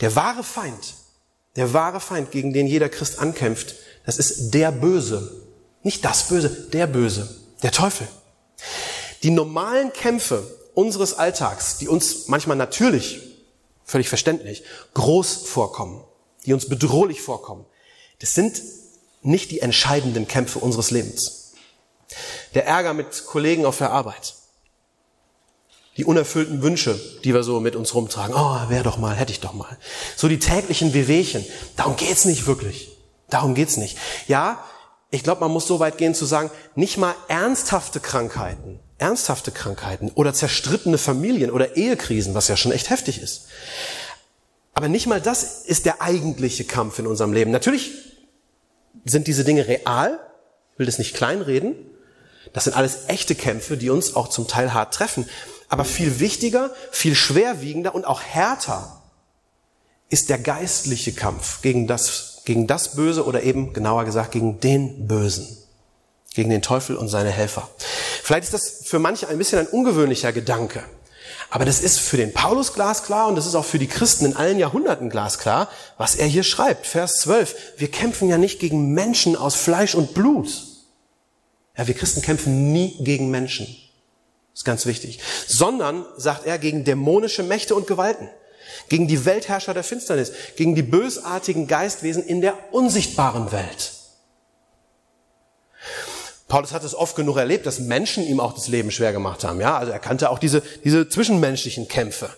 Der 0.00 0.16
wahre 0.16 0.42
Feind, 0.42 0.94
der 1.56 1.72
wahre 1.72 2.00
Feind, 2.00 2.30
gegen 2.30 2.52
den 2.52 2.66
jeder 2.66 2.88
Christ 2.88 3.18
ankämpft, 3.18 3.74
das 4.06 4.18
ist 4.18 4.52
der 4.52 4.72
Böse. 4.72 5.46
Nicht 5.82 6.04
das 6.04 6.28
Böse, 6.28 6.48
der 6.48 6.86
Böse, 6.86 7.36
der 7.62 7.72
Teufel. 7.72 8.08
Die 9.22 9.30
normalen 9.30 9.92
Kämpfe 9.92 10.42
unseres 10.74 11.14
Alltags, 11.14 11.78
die 11.78 11.88
uns 11.88 12.28
manchmal 12.28 12.56
natürlich, 12.56 13.20
völlig 13.84 14.08
verständlich, 14.08 14.62
groß 14.94 15.34
vorkommen, 15.46 16.02
die 16.46 16.52
uns 16.52 16.68
bedrohlich 16.68 17.20
vorkommen, 17.20 17.66
das 18.20 18.34
sind 18.34 18.62
nicht 19.22 19.50
die 19.50 19.60
entscheidenden 19.60 20.26
Kämpfe 20.28 20.58
unseres 20.58 20.90
Lebens. 20.90 21.52
Der 22.54 22.66
Ärger 22.66 22.94
mit 22.94 23.26
Kollegen 23.26 23.66
auf 23.66 23.78
der 23.78 23.90
Arbeit. 23.90 24.34
Die 25.96 26.04
unerfüllten 26.04 26.62
Wünsche, 26.62 26.98
die 27.24 27.34
wir 27.34 27.42
so 27.42 27.60
mit 27.60 27.76
uns 27.76 27.94
rumtragen. 27.94 28.34
Oh, 28.34 28.68
wär 28.68 28.82
doch 28.82 28.96
mal, 28.96 29.14
hätte 29.14 29.32
ich 29.32 29.40
doch 29.40 29.52
mal. 29.52 29.76
So 30.16 30.28
die 30.28 30.38
täglichen 30.38 30.94
Wehwehchen. 30.94 31.44
Darum 31.76 31.96
geht's 31.96 32.24
nicht 32.24 32.46
wirklich. 32.46 32.90
Darum 33.28 33.54
geht's 33.54 33.76
nicht. 33.76 33.98
Ja, 34.26 34.64
ich 35.10 35.22
glaube, 35.22 35.40
man 35.40 35.50
muss 35.50 35.66
so 35.66 35.80
weit 35.80 35.98
gehen 35.98 36.14
zu 36.14 36.24
sagen, 36.24 36.50
nicht 36.74 36.96
mal 36.96 37.14
ernsthafte 37.28 38.00
Krankheiten, 38.00 38.78
ernsthafte 38.98 39.50
Krankheiten 39.50 40.10
oder 40.14 40.32
zerstrittene 40.32 40.98
Familien 40.98 41.50
oder 41.50 41.76
Ehekrisen, 41.76 42.34
was 42.34 42.48
ja 42.48 42.56
schon 42.56 42.72
echt 42.72 42.90
heftig 42.90 43.20
ist. 43.20 43.46
Aber 44.72 44.88
nicht 44.88 45.06
mal 45.06 45.20
das 45.20 45.64
ist 45.64 45.84
der 45.84 46.00
eigentliche 46.00 46.64
Kampf 46.64 47.00
in 47.00 47.06
unserem 47.06 47.32
Leben. 47.32 47.50
Natürlich 47.50 48.09
sind 49.04 49.26
diese 49.26 49.44
Dinge 49.44 49.66
real, 49.66 50.18
will 50.76 50.86
das 50.86 50.98
nicht 50.98 51.14
kleinreden. 51.14 51.74
Das 52.52 52.64
sind 52.64 52.76
alles 52.76 53.08
echte 53.08 53.34
Kämpfe, 53.34 53.76
die 53.76 53.90
uns 53.90 54.16
auch 54.16 54.28
zum 54.28 54.48
Teil 54.48 54.72
hart 54.74 54.94
treffen. 54.94 55.28
Aber 55.68 55.84
viel 55.84 56.18
wichtiger, 56.18 56.70
viel 56.90 57.14
schwerwiegender 57.14 57.94
und 57.94 58.06
auch 58.06 58.22
härter 58.22 59.00
ist 60.08 60.28
der 60.28 60.38
geistliche 60.38 61.12
Kampf 61.12 61.62
gegen 61.62 61.86
das, 61.86 62.42
gegen 62.44 62.66
das 62.66 62.96
Böse 62.96 63.24
oder 63.24 63.44
eben 63.44 63.72
genauer 63.72 64.04
gesagt 64.04 64.32
gegen 64.32 64.58
den 64.58 65.06
Bösen, 65.06 65.46
gegen 66.34 66.50
den 66.50 66.62
Teufel 66.62 66.96
und 66.96 67.08
seine 67.08 67.30
Helfer. 67.30 67.68
Vielleicht 68.22 68.44
ist 68.44 68.54
das 68.54 68.82
für 68.84 68.98
manche 68.98 69.28
ein 69.28 69.38
bisschen 69.38 69.60
ein 69.60 69.68
ungewöhnlicher 69.68 70.32
Gedanke. 70.32 70.82
Aber 71.50 71.64
das 71.64 71.80
ist 71.80 71.98
für 71.98 72.16
den 72.16 72.32
Paulus 72.32 72.74
glasklar 72.74 73.26
und 73.26 73.34
das 73.34 73.46
ist 73.46 73.56
auch 73.56 73.64
für 73.64 73.80
die 73.80 73.88
Christen 73.88 74.24
in 74.24 74.36
allen 74.36 74.58
Jahrhunderten 74.58 75.10
glasklar, 75.10 75.68
was 75.98 76.14
er 76.14 76.26
hier 76.26 76.44
schreibt. 76.44 76.86
Vers 76.86 77.14
12. 77.22 77.56
Wir 77.76 77.90
kämpfen 77.90 78.28
ja 78.28 78.38
nicht 78.38 78.60
gegen 78.60 78.92
Menschen 78.92 79.34
aus 79.34 79.56
Fleisch 79.56 79.96
und 79.96 80.14
Blut. 80.14 80.48
Ja, 81.76 81.88
wir 81.88 81.94
Christen 81.94 82.22
kämpfen 82.22 82.72
nie 82.72 82.96
gegen 83.00 83.30
Menschen. 83.30 83.66
Das 83.66 84.60
ist 84.60 84.64
ganz 84.64 84.86
wichtig. 84.86 85.20
Sondern, 85.46 86.04
sagt 86.16 86.46
er, 86.46 86.58
gegen 86.58 86.84
dämonische 86.84 87.42
Mächte 87.42 87.74
und 87.74 87.88
Gewalten. 87.88 88.28
Gegen 88.88 89.08
die 89.08 89.24
Weltherrscher 89.24 89.74
der 89.74 89.84
Finsternis. 89.84 90.32
Gegen 90.56 90.76
die 90.76 90.82
bösartigen 90.82 91.66
Geistwesen 91.66 92.24
in 92.24 92.40
der 92.40 92.54
unsichtbaren 92.72 93.50
Welt. 93.50 93.92
Paulus 96.50 96.72
hat 96.72 96.82
es 96.82 96.96
oft 96.96 97.14
genug 97.14 97.36
erlebt, 97.36 97.64
dass 97.64 97.78
Menschen 97.78 98.26
ihm 98.26 98.40
auch 98.40 98.52
das 98.52 98.66
Leben 98.66 98.90
schwer 98.90 99.12
gemacht 99.12 99.44
haben. 99.44 99.60
Ja, 99.60 99.78
also 99.78 99.92
er 99.92 100.00
kannte 100.00 100.30
auch 100.30 100.40
diese, 100.40 100.62
diese 100.84 101.08
zwischenmenschlichen 101.08 101.86
Kämpfe. 101.86 102.28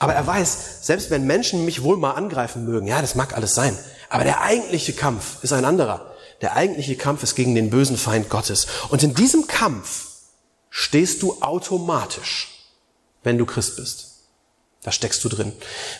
Aber 0.00 0.12
er 0.12 0.26
weiß, 0.26 0.80
selbst 0.82 1.10
wenn 1.10 1.24
Menschen 1.24 1.64
mich 1.64 1.82
wohl 1.84 1.96
mal 1.96 2.12
angreifen 2.12 2.64
mögen, 2.64 2.88
ja, 2.88 3.00
das 3.00 3.14
mag 3.14 3.34
alles 3.36 3.54
sein. 3.54 3.78
Aber 4.10 4.24
der 4.24 4.42
eigentliche 4.42 4.92
Kampf 4.92 5.42
ist 5.42 5.52
ein 5.52 5.64
anderer. 5.64 6.14
Der 6.40 6.54
eigentliche 6.54 6.96
Kampf 6.96 7.22
ist 7.22 7.36
gegen 7.36 7.54
den 7.54 7.70
bösen 7.70 7.96
Feind 7.96 8.28
Gottes. 8.28 8.66
Und 8.90 9.04
in 9.04 9.14
diesem 9.14 9.46
Kampf 9.46 10.06
stehst 10.68 11.22
du 11.22 11.40
automatisch, 11.40 12.66
wenn 13.22 13.38
du 13.38 13.46
Christ 13.46 13.76
bist. 13.76 14.24
Da 14.82 14.90
steckst 14.90 15.22
du 15.24 15.28
drin. 15.28 15.52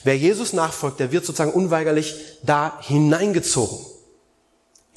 Wer 0.03 0.17
Jesus 0.19 0.53
nachfolgt, 0.53 0.99
der 0.99 1.13
wird 1.13 1.25
sozusagen 1.25 1.53
unweigerlich 1.53 2.17
da 2.43 2.79
hineingezogen 2.81 3.79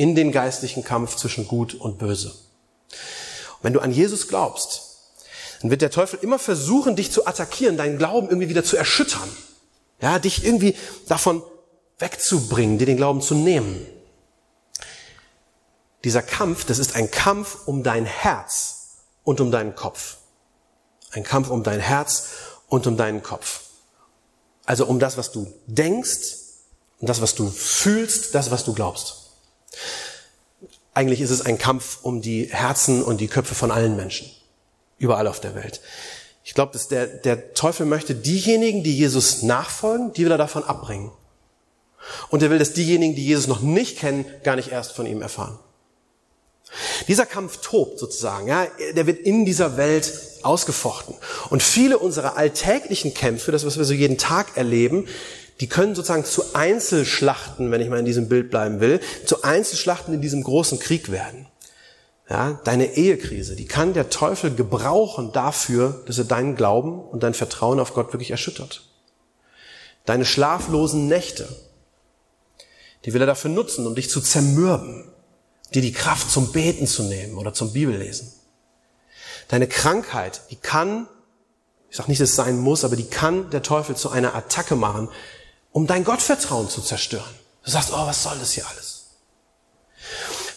in 0.02 0.16
den 0.16 0.32
geistlichen 0.32 0.84
Kampf 0.84 1.16
zwischen 1.16 1.48
Gut 1.48 1.76
und 1.76 2.00
Böse. 2.00 2.30
Und 2.30 3.62
wenn 3.62 3.74
du 3.74 3.82
an 3.82 3.92
Jesus 3.92 4.28
glaubst, 4.28 4.82
dann 5.62 5.70
wird 5.70 5.84
der 5.84 5.92
Teufel 5.92 6.18
immer 6.24 6.40
versuchen, 6.40 6.96
dich 6.96 7.12
zu 7.12 7.28
attackieren, 7.28 7.78
deinen 7.78 8.00
Glauben 8.00 8.28
irgendwie 8.28 8.50
wieder 8.50 8.64
zu 8.64 8.78
erschüttern. 8.78 9.30
Ja, 10.02 10.18
dich 10.18 10.44
irgendwie 10.44 10.76
davon 11.08 11.44
wegzubringen, 12.00 12.80
dir 12.80 12.88
den 12.88 12.98
Glauben 12.98 13.22
zu 13.22 13.36
nehmen. 13.36 13.86
Dieser 16.04 16.24
Kampf, 16.24 16.66
das 16.66 16.80
ist 16.80 16.96
ein 16.96 17.12
Kampf 17.12 17.68
um 17.68 17.84
dein 17.84 18.06
Herz 18.06 19.04
und 19.24 19.40
um 19.40 19.52
deinen 19.52 19.76
Kopf. 19.76 20.18
Ein 21.12 21.24
Kampf 21.24 21.52
um 21.52 21.62
dein 21.62 21.80
Herz 21.80 22.30
und 22.70 22.88
um 22.88 22.98
deinen 22.98 23.22
Kopf. 23.22 23.66
Also 24.66 24.88
um 24.88 24.98
das, 24.98 25.18
was 25.18 25.32
du 25.32 25.46
denkst, 25.68 26.38
um 26.98 27.06
das, 27.06 27.22
was 27.22 27.36
du 27.36 27.48
fühlst, 27.52 28.34
das, 28.34 28.50
was 28.50 28.64
du 28.64 28.74
glaubst. 28.74 29.21
Eigentlich 30.94 31.22
ist 31.22 31.32
es 31.32 31.42
ein 31.42 31.58
Kampf 31.58 32.00
um 32.02 32.22
die 32.22 32.50
Herzen 32.52 33.04
und 33.04 33.22
die 33.22 33.28
Köpfe 33.28 33.56
von 33.56 33.72
allen 33.72 33.96
Menschen. 33.96 34.30
Überall 34.98 35.28
auf 35.28 35.40
der 35.40 35.56
Welt. 35.56 35.82
Ich 36.44 36.54
glaube, 36.54 36.74
dass 36.74 36.88
der, 36.88 37.08
der 37.08 37.54
Teufel 37.54 37.86
möchte 37.86 38.16
diejenigen, 38.16 38.84
die 38.84 38.96
Jesus 38.96 39.44
nachfolgen, 39.44 40.14
die 40.14 40.26
will 40.26 40.32
er 40.32 40.38
davon 40.38 40.64
abbringen. 40.64 41.12
Und 42.30 42.42
er 42.44 42.50
will, 42.50 42.60
dass 42.60 42.74
diejenigen, 42.74 43.16
die 43.16 43.26
Jesus 43.26 43.48
noch 43.48 43.62
nicht 43.62 44.00
kennen, 44.00 44.26
gar 44.44 44.56
nicht 44.56 44.72
erst 44.72 44.94
von 44.94 45.06
ihm 45.06 45.22
erfahren. 45.22 45.58
Dieser 47.08 47.26
Kampf 47.26 47.58
tobt 47.62 48.00
sozusagen, 48.00 48.48
ja, 48.48 48.66
der 48.96 49.06
wird 49.06 49.20
in 49.20 49.46
dieser 49.46 49.78
Welt 49.78 50.12
ausgefochten. 50.42 51.16
Und 51.50 51.62
viele 51.62 52.00
unserer 52.00 52.38
alltäglichen 52.38 53.14
Kämpfe, 53.14 53.52
das 53.52 53.66
was 53.66 53.78
wir 53.78 53.86
so 53.86 53.94
jeden 53.94 54.18
Tag 54.18 54.58
erleben, 54.58 55.08
die 55.62 55.68
können 55.68 55.94
sozusagen 55.94 56.26
zu 56.26 56.56
Einzelschlachten, 56.56 57.70
wenn 57.70 57.82
ich 57.82 57.90
mal 57.90 58.00
in 58.00 58.06
diesem 58.06 58.28
Bild 58.28 58.50
bleiben 58.50 58.80
will, 58.80 59.00
zu 59.26 59.44
Einzelschlachten 59.44 60.12
in 60.12 60.20
diesem 60.20 60.44
großen 60.44 60.80
Krieg 60.80 61.12
werden. 61.12 61.46
Ja, 62.28 62.60
deine 62.64 62.96
Ehekrise, 62.96 63.56
die 63.56 63.68
kann 63.68 63.94
der 63.94 64.10
Teufel 64.10 64.56
gebrauchen 64.56 65.32
dafür, 65.34 66.02
dass 66.08 66.18
er 66.18 66.24
deinen 66.24 66.56
Glauben 66.56 67.00
und 67.00 67.22
dein 67.22 67.36
Vertrauen 67.36 67.80
auf 67.80 67.94
Gott 67.94 68.12
wirklich 68.12 68.32
erschüttert. 68.32 68.90
Deine 70.06 70.26
schlaflosen 70.26 71.08
Nächte, 71.08 71.48
die 73.06 73.14
will 73.14 73.22
er 73.22 73.28
dafür 73.28 73.52
nutzen, 73.52 73.86
um 73.86 73.94
dich 73.94 74.10
zu 74.10 74.20
zermürben, 74.20 75.12
dir 75.76 75.84
die 75.84 75.94
Kraft 75.94 76.32
zum 76.32 76.52
Beten 76.52 76.88
zu 76.88 77.04
nehmen 77.04 77.38
oder 77.38 77.54
zum 77.54 77.72
Bibellesen. 77.72 78.32
Deine 79.48 79.68
Krankheit, 79.68 80.42
die 80.50 80.56
kann, 80.56 81.08
ich 81.92 81.98
sage 81.98 82.10
nicht, 82.10 82.22
dass 82.22 82.30
es 82.30 82.36
sein 82.36 82.58
muss, 82.58 82.84
aber 82.84 82.96
die 82.96 83.10
kann 83.10 83.52
der 83.52 83.62
Teufel 83.62 83.96
zu 83.96 84.10
einer 84.10 84.34
Attacke 84.34 84.76
machen, 84.76 85.10
um 85.72 85.88
dein 85.88 86.04
Gottvertrauen 86.04 86.70
zu 86.70 86.82
zerstören. 86.82 87.34
Du 87.64 87.72
sagst, 87.72 87.92
oh, 87.94 88.06
was 88.06 88.24
soll 88.24 88.38
das 88.40 88.52
hier 88.52 88.68
alles? 88.68 89.06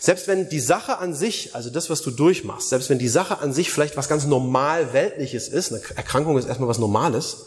Selbst 0.01 0.29
wenn 0.29 0.49
die 0.49 0.61
Sache 0.61 0.99
an 0.99 1.15
sich, 1.15 1.55
also 1.55 1.71
das, 1.71 1.89
was 1.89 2.03
du 2.03 2.11
durchmachst, 2.11 2.69
selbst 2.69 2.91
wenn 2.91 2.99
die 2.99 3.09
Sache 3.09 3.39
an 3.39 3.53
sich 3.53 3.71
vielleicht 3.71 3.97
was 3.97 4.09
ganz 4.09 4.27
normal 4.27 4.93
weltliches 4.93 5.49
ist, 5.49 5.73
eine 5.73 5.81
Erkrankung 5.97 6.37
ist 6.37 6.47
erstmal 6.47 6.69
was 6.69 6.79
Normales, 6.79 7.47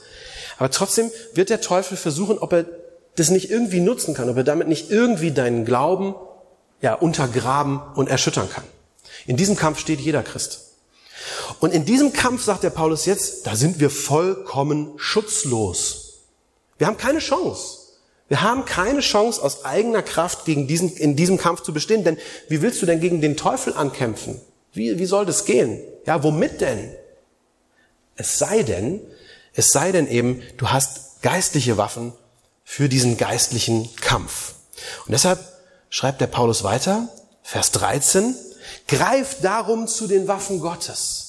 aber 0.58 0.72
trotzdem 0.72 1.12
wird 1.34 1.50
der 1.50 1.62
Teufel 1.62 1.98
versuchen, 1.98 2.40
ob 2.40 2.54
er 2.54 2.66
das 3.16 3.30
nicht 3.30 3.52
irgendwie 3.52 3.80
nutzen 3.80 4.14
kann, 4.14 4.30
ob 4.30 4.38
er 4.38 4.44
damit 4.44 4.68
nicht 4.68 4.90
irgendwie 4.90 5.32
deinen 5.32 5.66
Glauben 5.66 6.16
ja, 6.82 6.94
untergraben 6.94 7.82
und 7.96 8.10
erschüttern 8.10 8.50
kann. 8.50 8.64
In 9.26 9.38
diesem 9.38 9.56
Kampf 9.56 9.80
steht 9.80 10.00
jeder 10.00 10.24
Christ. 10.24 10.62
Und 11.60 11.74
in 11.74 11.86
diesem 11.86 12.14
Kampf, 12.14 12.44
sagt 12.44 12.64
der 12.64 12.70
Paulus 12.70 13.06
jetzt, 13.06 13.46
da 13.48 13.56
sind 13.56 13.80
wir 13.80 13.90
vollkommen 13.90 14.94
schutzlos. 14.98 16.07
Wir 16.78 16.88
haben 16.88 16.98
keine 16.98 17.20
Chance. 17.20 17.80
Wir 18.28 18.42
haben 18.42 18.66
keine 18.66 19.00
Chance 19.00 19.42
aus 19.42 19.64
eigener 19.64 20.02
Kraft 20.02 20.46
gegen 20.46 20.68
diesen, 20.68 20.96
in 20.96 21.16
diesem 21.16 21.38
Kampf 21.38 21.62
zu 21.62 21.74
bestehen, 21.74 22.04
denn 22.04 22.18
wie 22.50 22.62
willst 22.62 22.82
du 22.82 22.86
denn 22.86 23.00
gegen 23.00 23.22
den 23.22 23.38
Teufel 23.38 23.74
ankämpfen? 23.74 24.42
Wie, 24.74 25.00
wie 25.00 25.06
soll 25.06 25.26
das 25.26 25.46
gehen? 25.46 25.82
Ja, 26.06 26.24
womit 26.24 26.62
denn? 26.62 26.94
Es 28.16 28.38
sei 28.38 28.64
denn, 28.64 29.00
es 29.54 29.70
sei 29.70 29.92
denn 29.92 30.08
eben, 30.08 30.42
du 30.58 30.70
hast 30.70 31.22
geistliche 31.22 31.78
Waffen 31.78 32.14
für 32.64 32.90
diesen 32.90 33.18
geistlichen 33.18 33.90
Kampf. 33.96 34.56
Und 35.06 35.14
deshalb 35.14 35.40
schreibt 35.90 36.20
der 36.20 36.28
Paulus 36.28 36.64
weiter, 36.64 37.08
Vers 37.44 37.72
13, 37.72 38.36
greift 38.90 39.44
darum 39.44 39.88
zu 39.88 40.08
den 40.08 40.28
Waffen 40.28 40.60
Gottes 40.60 41.28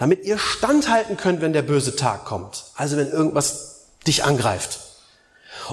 damit 0.00 0.24
ihr 0.24 0.38
standhalten 0.38 1.18
könnt, 1.18 1.42
wenn 1.42 1.52
der 1.52 1.60
böse 1.60 1.94
Tag 1.94 2.24
kommt. 2.24 2.64
Also 2.74 2.96
wenn 2.96 3.10
irgendwas 3.10 3.69
dich 4.06 4.24
angreift. 4.24 4.80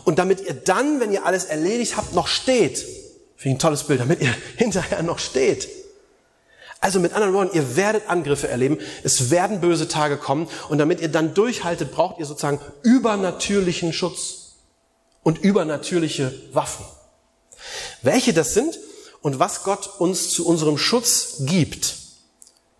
Und 0.04 0.20
damit 0.20 0.42
ihr 0.42 0.54
dann, 0.54 1.00
wenn 1.00 1.12
ihr 1.12 1.26
alles 1.26 1.46
erledigt 1.46 1.98
habt, 1.98 2.14
noch 2.14 2.28
steht. 2.28 2.78
Finde 2.78 3.50
ich 3.50 3.56
ein 3.56 3.60
tolles 3.60 3.84
Bild, 3.84 4.00
damit 4.00 4.22
ihr 4.22 4.34
hinterher 4.58 5.04
noch 5.04 5.20
steht. 5.20 5.70
Also 6.80 7.00
mit 7.00 7.14
anderen 7.14 7.34
Worten, 7.34 7.56
ihr 7.56 7.76
werdet 7.76 8.08
Angriffe 8.08 8.48
erleben, 8.48 8.78
es 9.04 9.32
werden 9.32 9.62
böse 9.62 9.88
Tage 9.88 10.18
kommen 10.18 10.48
und 10.70 10.78
damit 10.78 11.02
ihr 11.02 11.08
dann 11.08 11.34
durchhaltet, 11.34 11.92
braucht 11.92 12.20
ihr 12.20 12.26
sozusagen 12.26 12.60
übernatürlichen 12.84 13.94
Schutz 13.94 14.54
und 15.24 15.40
übernatürliche 15.40 16.34
Waffen. 16.54 16.86
Welche 18.04 18.32
das 18.32 18.54
sind 18.54 18.78
und 19.22 19.40
was 19.40 19.64
Gott 19.64 20.00
uns 20.00 20.30
zu 20.30 20.46
unserem 20.46 20.78
Schutz 20.78 21.38
gibt, 21.40 21.96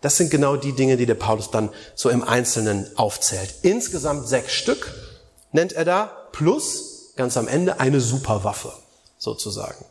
das 0.02 0.18
sind 0.18 0.30
genau 0.30 0.58
die 0.58 0.74
Dinge, 0.74 0.96
die 0.96 1.08
der 1.08 1.16
Paulus 1.16 1.50
dann 1.50 1.70
so 1.96 2.10
im 2.10 2.24
Einzelnen 2.24 2.88
aufzählt. 2.98 3.56
Insgesamt 3.64 4.28
sechs 4.28 4.54
Stück 4.54 4.94
nennt 5.52 5.74
er 5.74 5.86
da, 5.86 6.06
plus 6.32 7.14
ganz 7.16 7.38
am 7.38 7.48
Ende 7.48 7.80
eine 7.80 8.00
Superwaffe 8.00 8.72
sozusagen. 9.18 9.86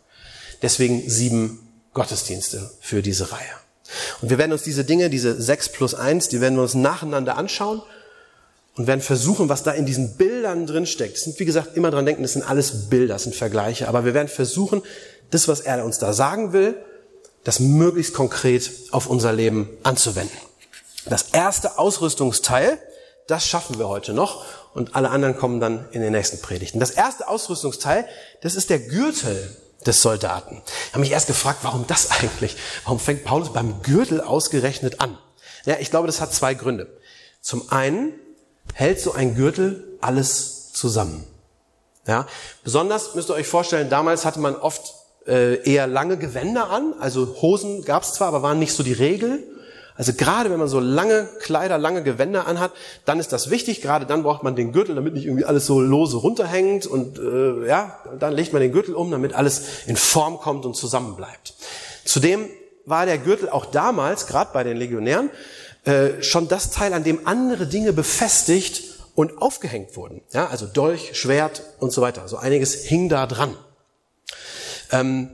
Deswegen 0.63 1.09
sieben 1.09 1.67
Gottesdienste 1.93 2.71
für 2.81 3.03
diese 3.03 3.33
Reihe. 3.33 3.41
Und 4.21 4.31
wir 4.31 4.39
werden 4.39 4.53
uns 4.53 4.63
diese 4.63 4.85
Dinge, 4.85 5.11
diese 5.11 5.41
sechs 5.41 5.69
plus 5.69 5.95
eins, 5.95 6.29
die 6.29 6.41
werden 6.41 6.57
wir 6.57 6.63
uns 6.63 6.75
nacheinander 6.75 7.37
anschauen 7.37 7.83
und 8.77 8.87
werden 8.87 9.01
versuchen, 9.01 9.49
was 9.49 9.63
da 9.63 9.73
in 9.73 9.87
diesen 9.87 10.17
Bildern 10.17 10.67
drin 10.67 10.87
steckt. 10.87 11.17
Das 11.17 11.25
sind, 11.25 11.39
wie 11.39 11.45
gesagt, 11.45 11.77
immer 11.77 11.91
dran 11.91 12.07
denken, 12.07 12.23
das 12.23 12.35
sind 12.35 12.43
alles 12.43 12.89
Bilder, 12.91 13.15
das 13.15 13.25
sind 13.25 13.35
Vergleiche. 13.35 13.89
Aber 13.89 14.05
wir 14.05 14.15
werden 14.15 14.29
versuchen, 14.29 14.83
das, 15.31 15.49
was 15.49 15.61
er 15.61 15.85
uns 15.85 15.99
da 15.99 16.13
sagen 16.13 16.53
will, 16.53 16.77
das 17.45 17.61
möglichst 17.61 18.13
konkret 18.13 18.71
auf 18.91 19.07
unser 19.07 19.33
Leben 19.33 19.69
anzuwenden. 19.83 20.37
Das 21.09 21.31
erste 21.33 21.79
Ausrüstungsteil, 21.79 22.79
das 23.29 23.47
schaffen 23.47 23.79
wir 23.79 23.89
heute 23.89 24.13
noch 24.13 24.45
und 24.76 24.95
alle 24.95 25.09
anderen 25.09 25.37
kommen 25.38 25.59
dann 25.59 25.87
in 25.92 26.02
den 26.02 26.12
nächsten 26.12 26.40
Predigten. 26.42 26.80
Das 26.80 26.90
erste 26.90 27.28
Ausrüstungsteil, 27.28 28.06
das 28.42 28.54
ist 28.54 28.68
der 28.68 28.78
Gürtel 28.78 29.56
des 29.87 30.02
Soldaten. 30.02 30.62
Ich 30.66 30.92
habe 30.92 31.00
mich 31.00 31.12
erst 31.12 31.28
gefragt, 31.28 31.61
warum 31.62 31.87
das 31.87 32.11
eigentlich? 32.11 32.56
Warum 32.85 33.00
fängt 33.00 33.25
Paulus 33.25 33.54
beim 33.54 33.80
Gürtel 33.83 34.21
ausgerechnet 34.21 35.00
an? 35.00 35.16
Ja, 35.64 35.76
ich 35.80 35.90
glaube, 35.90 36.06
das 36.06 36.21
hat 36.21 36.35
zwei 36.35 36.52
Gründe. 36.52 36.88
Zum 37.40 37.73
einen 37.73 38.12
hält 38.75 39.00
so 39.00 39.12
ein 39.12 39.35
Gürtel 39.35 39.97
alles 40.02 40.73
zusammen. 40.73 41.26
Ja, 42.06 42.26
besonders 42.62 43.14
müsst 43.14 43.30
ihr 43.30 43.35
euch 43.35 43.49
vorstellen, 43.49 43.88
damals 43.88 44.26
hatte 44.26 44.40
man 44.40 44.56
oft 44.56 44.92
äh, 45.26 45.62
eher 45.68 45.87
lange 45.87 46.18
Gewänder 46.18 46.68
an, 46.68 46.95
also 47.00 47.40
Hosen 47.40 47.83
gab 47.83 48.02
es 48.02 48.12
zwar, 48.12 48.28
aber 48.28 48.42
waren 48.42 48.59
nicht 48.59 48.75
so 48.75 48.83
die 48.83 48.92
Regel. 48.92 49.42
Also 49.97 50.12
gerade 50.12 50.50
wenn 50.50 50.59
man 50.59 50.69
so 50.69 50.81
lange 50.81 51.29
Kleider, 51.41 51.79
lange 51.79 52.03
Gewänder 52.03 52.47
anhat, 52.47 52.73
dann 53.05 53.19
ist 53.19 53.33
das 53.33 53.50
wichtig. 53.50 53.81
Gerade 53.81 54.07
dann 54.07 54.23
braucht 54.23 54.43
man 54.43 54.55
den 54.55 54.73
Gürtel, 54.73 54.95
damit 54.95 55.15
nicht 55.15 55.25
irgendwie 55.25 55.45
alles 55.45 55.67
so 55.67 55.81
lose 55.81 56.19
runterhängt. 56.19 56.87
Und 56.87 57.19
äh, 57.19 57.67
ja, 57.67 57.99
dann 58.19 58.35
legt 58.35 58.53
man 58.53 58.61
den 58.61 58.73
Gürtel 58.73 58.95
um, 58.95 59.11
damit 59.11 59.33
alles 59.33 59.87
in 59.87 59.97
Form 59.97 60.38
kommt 60.38 60.67
und 60.67 60.75
zusammenbleibt. 60.75 61.55
Zudem 62.05 62.49
war 62.85 63.07
der 63.07 63.19
Gürtel 63.19 63.49
auch 63.49 63.67
damals, 63.67 64.26
gerade 64.26 64.50
bei 64.53 64.65
den 64.65 64.76
Legionären, 64.76 65.31
äh, 65.85 66.23
schon 66.23 66.49
das 66.49 66.71
Teil, 66.71 66.93
an 66.93 67.05
dem 67.05 67.26
andere 67.26 67.67
Dinge 67.67 67.93
befestigt 67.93 68.83
und 69.15 69.41
aufgehängt 69.41 69.97
wurden. 69.97 70.21
Ja, 70.33 70.49
also 70.49 70.67
Dolch, 70.67 71.17
Schwert 71.19 71.62
und 71.81 71.93
so 71.93 72.03
weiter. 72.03 72.29
So 72.29 72.37
einiges 72.37 72.85
hing 72.85 73.09
da 73.09 73.26
dran. 73.26 73.57
Ähm, 74.93 75.31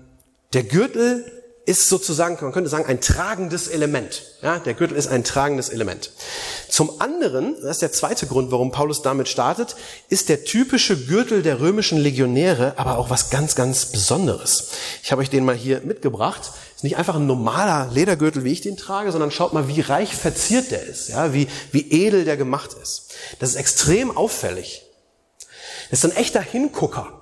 der 0.52 0.62
Gürtel 0.62 1.24
ist 1.64 1.88
sozusagen, 1.88 2.36
man 2.40 2.52
könnte 2.52 2.68
sagen, 2.68 2.86
ein 2.86 3.00
tragendes 3.00 3.68
Element. 3.68 4.22
Ja, 4.42 4.58
der 4.58 4.74
Gürtel 4.74 4.96
ist 4.96 5.06
ein 5.06 5.22
tragendes 5.22 5.68
Element. 5.68 6.10
Zum 6.68 7.00
anderen, 7.00 7.54
das 7.62 7.72
ist 7.72 7.82
der 7.82 7.92
zweite 7.92 8.26
Grund, 8.26 8.50
warum 8.50 8.72
Paulus 8.72 9.02
damit 9.02 9.28
startet, 9.28 9.76
ist 10.08 10.28
der 10.28 10.44
typische 10.44 10.96
Gürtel 10.96 11.42
der 11.42 11.60
römischen 11.60 11.98
Legionäre 11.98 12.74
aber 12.78 12.98
auch 12.98 13.10
was 13.10 13.30
ganz, 13.30 13.54
ganz 13.54 13.86
Besonderes. 13.86 14.70
Ich 15.02 15.12
habe 15.12 15.22
euch 15.22 15.30
den 15.30 15.44
mal 15.44 15.54
hier 15.54 15.82
mitgebracht. 15.82 16.50
Ist 16.74 16.82
nicht 16.82 16.96
einfach 16.96 17.14
ein 17.14 17.26
normaler 17.26 17.88
Ledergürtel, 17.92 18.42
wie 18.42 18.52
ich 18.52 18.60
den 18.60 18.76
trage, 18.76 19.12
sondern 19.12 19.30
schaut 19.30 19.52
mal, 19.52 19.68
wie 19.68 19.80
reich 19.80 20.16
verziert 20.16 20.72
der 20.72 20.82
ist, 20.82 21.10
ja, 21.10 21.32
wie, 21.32 21.46
wie 21.70 21.92
edel 21.92 22.24
der 22.24 22.36
gemacht 22.36 22.70
ist. 22.82 23.12
Das 23.38 23.50
ist 23.50 23.56
extrem 23.56 24.16
auffällig. 24.16 24.82
Das 25.90 26.02
ist 26.02 26.10
ein 26.10 26.16
echter 26.16 26.40
Hingucker 26.40 27.20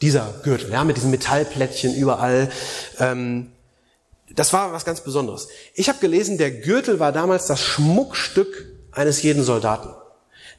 dieser 0.00 0.40
Gürtel, 0.42 0.70
ja, 0.70 0.84
mit 0.84 0.96
diesen 0.96 1.10
Metallplättchen 1.10 1.94
überall. 1.94 2.50
Ähm, 2.98 3.50
das 4.34 4.52
war 4.52 4.72
was 4.72 4.84
ganz 4.84 5.00
Besonderes. 5.00 5.48
Ich 5.74 5.88
habe 5.88 5.98
gelesen, 5.98 6.38
der 6.38 6.50
Gürtel 6.50 7.00
war 7.00 7.12
damals 7.12 7.46
das 7.46 7.60
Schmuckstück 7.60 8.66
eines 8.92 9.22
jeden 9.22 9.42
Soldaten. 9.42 9.90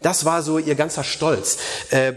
Das 0.01 0.25
war 0.25 0.43
so 0.43 0.57
ihr 0.57 0.75
ganzer 0.75 1.03
Stolz. 1.03 1.57
Äh, 1.89 2.13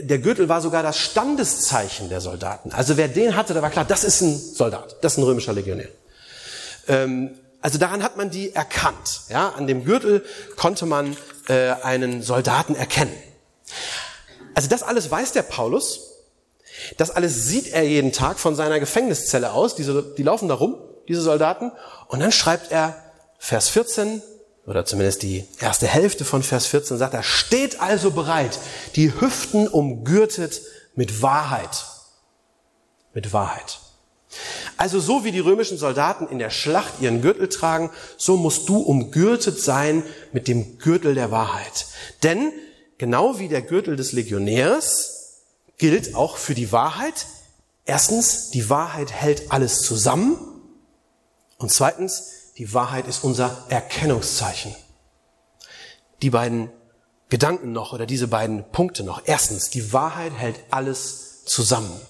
der 0.00 0.18
Gürtel 0.18 0.48
war 0.48 0.60
sogar 0.60 0.82
das 0.82 0.98
Standeszeichen 0.98 2.08
der 2.08 2.20
Soldaten. 2.20 2.72
Also 2.72 2.96
wer 2.96 3.08
den 3.08 3.36
hatte, 3.36 3.54
da 3.54 3.62
war 3.62 3.70
klar, 3.70 3.84
das 3.84 4.02
ist 4.02 4.20
ein 4.20 4.36
Soldat, 4.36 4.96
das 5.02 5.12
ist 5.12 5.18
ein 5.18 5.24
römischer 5.24 5.52
Legionär. 5.52 5.88
Ähm, 6.88 7.38
also 7.60 7.78
daran 7.78 8.02
hat 8.02 8.16
man 8.16 8.30
die 8.30 8.54
erkannt. 8.54 9.22
Ja, 9.28 9.50
an 9.50 9.66
dem 9.66 9.84
Gürtel 9.84 10.24
konnte 10.56 10.86
man 10.86 11.16
äh, 11.48 11.70
einen 11.82 12.22
Soldaten 12.22 12.74
erkennen. 12.74 13.14
Also 14.54 14.68
das 14.68 14.82
alles 14.82 15.10
weiß 15.10 15.32
der 15.32 15.42
Paulus 15.42 16.13
das 16.96 17.10
alles 17.10 17.46
sieht 17.46 17.72
er 17.72 17.82
jeden 17.82 18.12
Tag 18.12 18.38
von 18.38 18.54
seiner 18.54 18.80
Gefängniszelle 18.80 19.52
aus. 19.52 19.74
Diese, 19.74 20.14
die 20.16 20.22
laufen 20.22 20.48
da 20.48 20.54
rum, 20.54 20.76
diese 21.08 21.22
Soldaten. 21.22 21.72
Und 22.08 22.20
dann 22.20 22.32
schreibt 22.32 22.72
er 22.72 22.96
Vers 23.38 23.68
14, 23.68 24.22
oder 24.66 24.84
zumindest 24.84 25.22
die 25.22 25.44
erste 25.60 25.86
Hälfte 25.86 26.24
von 26.24 26.42
Vers 26.42 26.66
14, 26.66 26.96
sagt 26.96 27.14
er, 27.14 27.22
steht 27.22 27.80
also 27.80 28.10
bereit, 28.10 28.58
die 28.96 29.12
Hüften 29.20 29.68
umgürtet 29.68 30.62
mit 30.94 31.22
Wahrheit. 31.22 31.86
Mit 33.12 33.32
Wahrheit. 33.32 33.80
Also 34.76 34.98
so 34.98 35.24
wie 35.24 35.30
die 35.30 35.40
römischen 35.40 35.78
Soldaten 35.78 36.26
in 36.26 36.40
der 36.40 36.50
Schlacht 36.50 36.94
ihren 37.00 37.22
Gürtel 37.22 37.48
tragen, 37.48 37.90
so 38.16 38.36
musst 38.36 38.68
du 38.68 38.78
umgürtet 38.78 39.60
sein 39.60 40.02
mit 40.32 40.48
dem 40.48 40.78
Gürtel 40.78 41.14
der 41.14 41.30
Wahrheit. 41.30 41.86
Denn 42.24 42.52
genau 42.98 43.38
wie 43.38 43.48
der 43.48 43.62
Gürtel 43.62 43.94
des 43.94 44.12
Legionärs 44.12 45.13
gilt 45.78 46.14
auch 46.14 46.36
für 46.36 46.54
die 46.54 46.72
Wahrheit. 46.72 47.26
Erstens, 47.84 48.50
die 48.50 48.70
Wahrheit 48.70 49.12
hält 49.12 49.52
alles 49.52 49.82
zusammen. 49.82 50.38
Und 51.58 51.72
zweitens, 51.72 52.52
die 52.56 52.72
Wahrheit 52.72 53.06
ist 53.06 53.24
unser 53.24 53.64
Erkennungszeichen. 53.68 54.74
Die 56.22 56.30
beiden 56.30 56.70
Gedanken 57.28 57.72
noch 57.72 57.92
oder 57.92 58.06
diese 58.06 58.28
beiden 58.28 58.70
Punkte 58.70 59.02
noch. 59.02 59.22
Erstens, 59.24 59.70
die 59.70 59.92
Wahrheit 59.92 60.32
hält 60.34 60.60
alles 60.70 61.44
zusammen. 61.44 62.00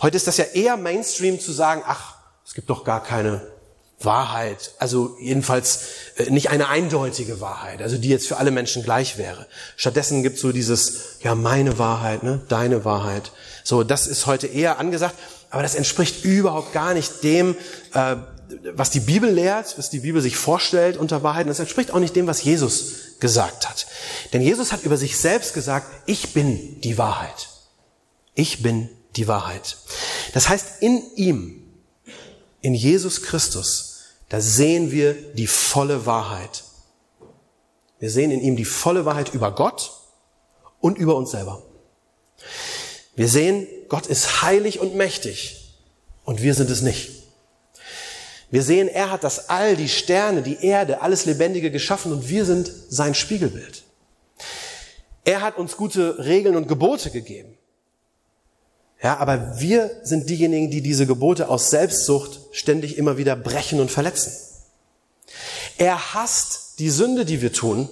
Heute 0.00 0.16
ist 0.16 0.26
das 0.26 0.38
ja 0.38 0.44
eher 0.44 0.76
Mainstream 0.76 1.38
zu 1.38 1.52
sagen, 1.52 1.82
ach, 1.86 2.16
es 2.44 2.54
gibt 2.54 2.70
doch 2.70 2.84
gar 2.84 3.02
keine 3.02 3.51
Wahrheit, 4.04 4.72
also 4.78 5.16
jedenfalls 5.20 5.80
äh, 6.16 6.30
nicht 6.30 6.50
eine 6.50 6.68
eindeutige 6.68 7.40
Wahrheit, 7.40 7.82
also 7.82 7.98
die 7.98 8.08
jetzt 8.08 8.28
für 8.28 8.36
alle 8.36 8.50
Menschen 8.50 8.82
gleich 8.82 9.18
wäre. 9.18 9.46
Stattdessen 9.76 10.22
gibt 10.22 10.36
es 10.36 10.42
so 10.42 10.52
dieses, 10.52 11.18
ja, 11.22 11.34
meine 11.34 11.78
Wahrheit, 11.78 12.22
ne, 12.22 12.40
deine 12.48 12.84
Wahrheit. 12.84 13.32
So, 13.64 13.82
das 13.84 14.06
ist 14.06 14.26
heute 14.26 14.46
eher 14.46 14.78
angesagt, 14.78 15.16
aber 15.50 15.62
das 15.62 15.74
entspricht 15.74 16.24
überhaupt 16.24 16.72
gar 16.72 16.94
nicht 16.94 17.22
dem, 17.22 17.56
äh, 17.94 18.16
was 18.74 18.90
die 18.90 19.00
Bibel 19.00 19.30
lehrt, 19.30 19.78
was 19.78 19.90
die 19.90 20.00
Bibel 20.00 20.20
sich 20.20 20.36
vorstellt 20.36 20.96
unter 20.96 21.22
Wahrheit. 21.22 21.44
Und 21.44 21.48
das 21.50 21.60
entspricht 21.60 21.92
auch 21.92 21.98
nicht 21.98 22.16
dem, 22.16 22.26
was 22.26 22.42
Jesus 22.42 23.18
gesagt 23.20 23.68
hat. 23.68 23.86
Denn 24.32 24.42
Jesus 24.42 24.72
hat 24.72 24.82
über 24.82 24.96
sich 24.96 25.16
selbst 25.16 25.54
gesagt, 25.54 25.86
ich 26.06 26.32
bin 26.32 26.80
die 26.80 26.98
Wahrheit. 26.98 27.48
Ich 28.34 28.62
bin 28.62 28.88
die 29.16 29.28
Wahrheit. 29.28 29.76
Das 30.32 30.48
heißt, 30.48 30.66
in 30.80 31.02
ihm, 31.16 31.62
in 32.60 32.74
Jesus 32.74 33.22
Christus, 33.22 33.91
da 34.32 34.40
sehen 34.40 34.90
wir 34.90 35.12
die 35.12 35.46
volle 35.46 36.06
Wahrheit. 36.06 36.64
Wir 37.98 38.08
sehen 38.08 38.30
in 38.30 38.40
ihm 38.40 38.56
die 38.56 38.64
volle 38.64 39.04
Wahrheit 39.04 39.34
über 39.34 39.54
Gott 39.54 39.92
und 40.80 40.96
über 40.96 41.16
uns 41.16 41.32
selber. 41.32 41.62
Wir 43.14 43.28
sehen, 43.28 43.66
Gott 43.90 44.06
ist 44.06 44.40
heilig 44.40 44.80
und 44.80 44.94
mächtig 44.94 45.76
und 46.24 46.40
wir 46.40 46.54
sind 46.54 46.70
es 46.70 46.80
nicht. 46.80 47.10
Wir 48.50 48.62
sehen, 48.62 48.88
er 48.88 49.10
hat 49.10 49.22
das 49.22 49.50
All, 49.50 49.76
die 49.76 49.90
Sterne, 49.90 50.40
die 50.40 50.64
Erde, 50.64 51.02
alles 51.02 51.26
Lebendige 51.26 51.70
geschaffen 51.70 52.10
und 52.10 52.30
wir 52.30 52.46
sind 52.46 52.72
sein 52.88 53.14
Spiegelbild. 53.14 53.82
Er 55.26 55.42
hat 55.42 55.58
uns 55.58 55.76
gute 55.76 56.24
Regeln 56.24 56.56
und 56.56 56.68
Gebote 56.68 57.10
gegeben. 57.10 57.58
Ja, 59.02 59.18
aber 59.18 59.58
wir 59.60 59.90
sind 60.04 60.30
diejenigen, 60.30 60.70
die 60.70 60.80
diese 60.80 61.06
Gebote 61.06 61.48
aus 61.48 61.70
Selbstsucht 61.70 62.40
ständig 62.52 62.98
immer 62.98 63.16
wieder 63.16 63.34
brechen 63.34 63.80
und 63.80 63.90
verletzen. 63.90 64.32
Er 65.76 66.14
hasst 66.14 66.78
die 66.78 66.90
Sünde, 66.90 67.24
die 67.24 67.42
wir 67.42 67.52
tun, 67.52 67.88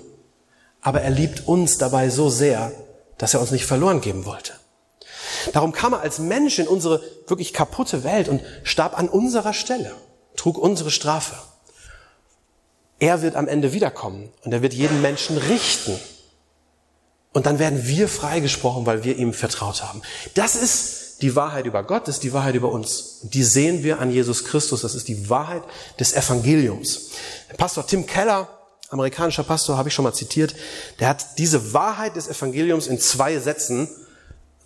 aber 0.81 1.03
er 1.03 1.11
liebt 1.11 1.49
uns 1.49 1.79
dabei 1.79 2.11
so 2.11 2.31
sehr, 2.31 2.73
dass 3.19 3.35
er 3.35 3.41
uns 3.41 3.51
nicht 3.51 3.67
verloren 3.67 4.01
geben 4.01 4.25
wollte. 4.25 4.53
Darum 5.53 5.73
kam 5.73 5.95
er 5.95 6.01
als 6.01 6.19
Mensch 6.19 6.59
in 6.59 6.69
unsere 6.69 7.03
wirklich 7.27 7.53
kaputte 7.53 8.05
Welt 8.05 8.29
und 8.29 8.43
starb 8.63 8.99
an 8.99 9.09
unserer 9.09 9.53
Stelle, 9.53 9.93
trug 10.37 10.59
unsere 10.59 10.91
Strafe. 10.91 11.35
er 13.01 13.23
wird 13.23 13.35
am 13.35 13.49
Ende 13.49 13.73
wiederkommen 13.73 14.31
und 14.45 14.53
er 14.53 14.63
wird 14.63 14.75
jeden 14.75 15.01
Menschen 15.01 15.39
richten. 15.39 15.99
Und 17.33 17.47
dann 17.47 17.59
werden 17.59 17.87
wir 17.87 18.09
freigesprochen, 18.09 18.87
weil 18.87 19.05
wir 19.05 19.17
ihm 19.17 19.33
vertraut 19.33 19.83
haben. 19.83 20.03
Das 20.35 20.55
ist 20.55 21.00
die 21.23 21.37
Wahrheit 21.37 21.67
über 21.67 21.83
Gott, 21.83 22.09
ist 22.09 22.23
die 22.23 22.33
Wahrheit 22.33 22.55
über 22.55 22.71
uns. 22.71 23.21
Und 23.23 23.35
die 23.35 23.45
sehen 23.45 23.83
wir 23.83 24.01
an 24.01 24.11
Jesus 24.11 24.45
Christus. 24.45 24.83
Das 24.83 24.95
ist 24.95 25.09
die 25.09 25.29
Wahrheit 25.29 25.63
des 25.99 26.15
Evangeliums. 26.15 27.11
Pastor 27.57 27.87
Tim 27.87 28.07
Keller, 28.07 28.49
amerikanischer 28.91 29.45
Pastor, 29.45 29.77
habe 29.77 29.89
ich 29.89 29.95
schon 29.95 30.05
mal 30.05 30.15
zitiert, 30.15 30.55
der 30.99 31.09
hat 31.09 31.39
diese 31.39 31.73
Wahrheit 31.73 32.17
des 32.17 32.29
Evangeliums 32.29 32.87
in 32.87 32.99
zwei 32.99 33.39
Sätzen 33.39 33.89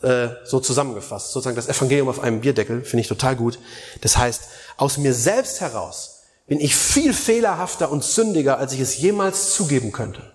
äh, 0.03 0.29
so 0.45 0.61
zusammengefasst. 0.61 1.33
Sozusagen 1.33 1.57
das 1.57 1.69
Evangelium 1.69 2.09
auf 2.09 2.21
einem 2.21 2.41
Bierdeckel, 2.41 2.85
finde 2.85 3.01
ich 3.01 3.09
total 3.09 3.37
gut. 3.37 3.59
Das 4.03 4.17
heißt, 4.17 4.43
aus 4.77 4.99
mir 4.99 5.15
selbst 5.15 5.61
heraus 5.61 6.23
bin 6.47 6.61
ich 6.61 6.77
viel 6.77 7.15
fehlerhafter 7.15 7.91
und 7.91 8.05
sündiger, 8.05 8.59
als 8.59 8.73
ich 8.73 8.81
es 8.81 8.99
jemals 8.99 9.55
zugeben 9.55 9.93
könnte. 9.93 10.34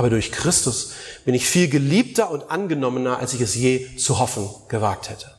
Aber 0.00 0.08
durch 0.08 0.32
Christus 0.32 0.92
bin 1.26 1.34
ich 1.34 1.46
viel 1.46 1.68
geliebter 1.68 2.30
und 2.30 2.50
angenommener, 2.50 3.18
als 3.18 3.34
ich 3.34 3.42
es 3.42 3.54
je 3.54 3.86
zu 3.98 4.18
hoffen 4.18 4.48
gewagt 4.68 5.10
hätte. 5.10 5.30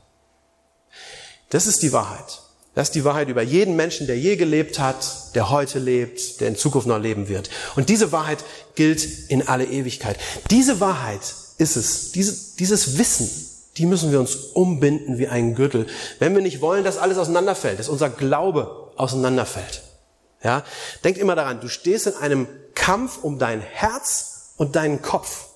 Das 1.50 1.66
ist 1.66 1.82
die 1.82 1.92
Wahrheit. 1.94 2.44
Das 2.76 2.90
ist 2.90 2.94
die 2.94 3.04
Wahrheit 3.04 3.28
über 3.28 3.42
jeden 3.42 3.76
Menschen, 3.76 4.06
der 4.06 4.20
je 4.20 4.36
gelebt 4.36 4.78
hat, 4.78 5.34
der 5.34 5.50
heute 5.50 5.80
lebt, 5.80 6.42
der 6.42 6.50
in 6.50 6.56
Zukunft 6.56 6.86
noch 6.86 7.00
leben 7.00 7.28
wird. 7.28 7.50
Und 7.76 7.90
diese 7.90 8.12
Wahrheit 8.12 8.44
gilt 8.76 9.04
in 9.32 9.48
alle 9.48 9.66
Ewigkeit. 9.66 10.20
Diese 10.52 10.80
Wahrheit 10.80 11.24
ist 11.58 11.76
es, 11.76 12.12
diese, 12.12 12.56
dieses 12.58 13.00
Wissen, 13.00 13.32
die 13.78 13.88
müssen 13.88 14.12
wir 14.12 14.20
uns 14.20 14.36
umbinden 14.36 15.18
wie 15.18 15.28
einen 15.28 15.56
Gürtel, 15.56 15.88
wenn 16.20 16.36
wir 16.36 16.44
nicht 16.44 16.62
wollen, 16.62 16.84
dass 16.84 17.00
alles 17.00 17.18
auseinanderfällt, 17.18 17.80
dass 17.80 17.90
unser 17.90 18.12
Glaube 18.12 18.92
auseinanderfällt. 18.96 19.82
Ja, 20.44 20.64
denk 21.04 21.18
immer 21.18 21.34
daran, 21.34 21.62
du 21.62 21.68
stehst 21.68 22.06
in 22.06 22.14
einem 22.14 22.48
Kampf 22.76 23.24
um 23.24 23.40
dein 23.40 23.62
Herz 23.62 24.31
und 24.62 24.76
deinen 24.76 25.02
Kopf, 25.02 25.48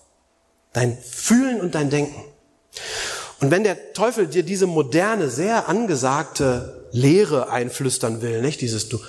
dein 0.73 0.97
Fühlen 0.97 1.61
und 1.61 1.75
dein 1.75 1.91
Denken. 1.91 2.23
Und 3.39 3.51
wenn 3.51 3.63
der 3.63 3.93
Teufel 3.93 4.25
dir 4.25 4.41
diese 4.41 4.65
moderne, 4.65 5.29
sehr 5.29 5.69
angesagte 5.69 6.87
Lehre 6.91 7.51
einflüstern 7.51 8.23
will, 8.23 8.41
nicht 8.41 8.61
dieses 8.61 8.89
du, 8.89 8.99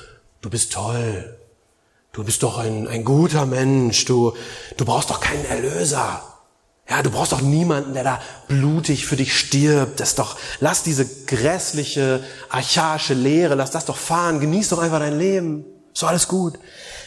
du 0.42 0.50
bist 0.50 0.74
toll, 0.74 1.38
du 2.12 2.24
bist 2.24 2.42
doch 2.42 2.58
ein, 2.58 2.86
ein 2.86 3.06
guter 3.06 3.46
Mensch, 3.46 4.04
du, 4.04 4.34
du 4.76 4.84
brauchst 4.84 5.08
doch 5.08 5.20
keinen 5.20 5.46
Erlöser. 5.46 6.20
Ja, 6.90 7.02
du 7.02 7.10
brauchst 7.10 7.32
doch 7.32 7.40
niemanden, 7.40 7.94
der 7.94 8.04
da 8.04 8.20
blutig 8.48 9.06
für 9.06 9.16
dich 9.16 9.34
stirbt. 9.34 9.98
Das 9.98 10.14
doch, 10.14 10.36
lass 10.60 10.82
diese 10.82 11.06
grässliche, 11.24 12.22
archaische 12.50 13.14
Lehre, 13.14 13.54
lass 13.54 13.70
das 13.70 13.86
doch 13.86 13.96
fahren, 13.96 14.40
genieß 14.40 14.68
doch 14.68 14.78
einfach 14.78 14.98
dein 14.98 15.18
Leben. 15.18 15.64
Doch 15.98 16.08
alles 16.08 16.28
gut. 16.28 16.58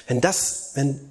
Wenn 0.08 0.22
das, 0.22 0.72
wenn, 0.74 1.09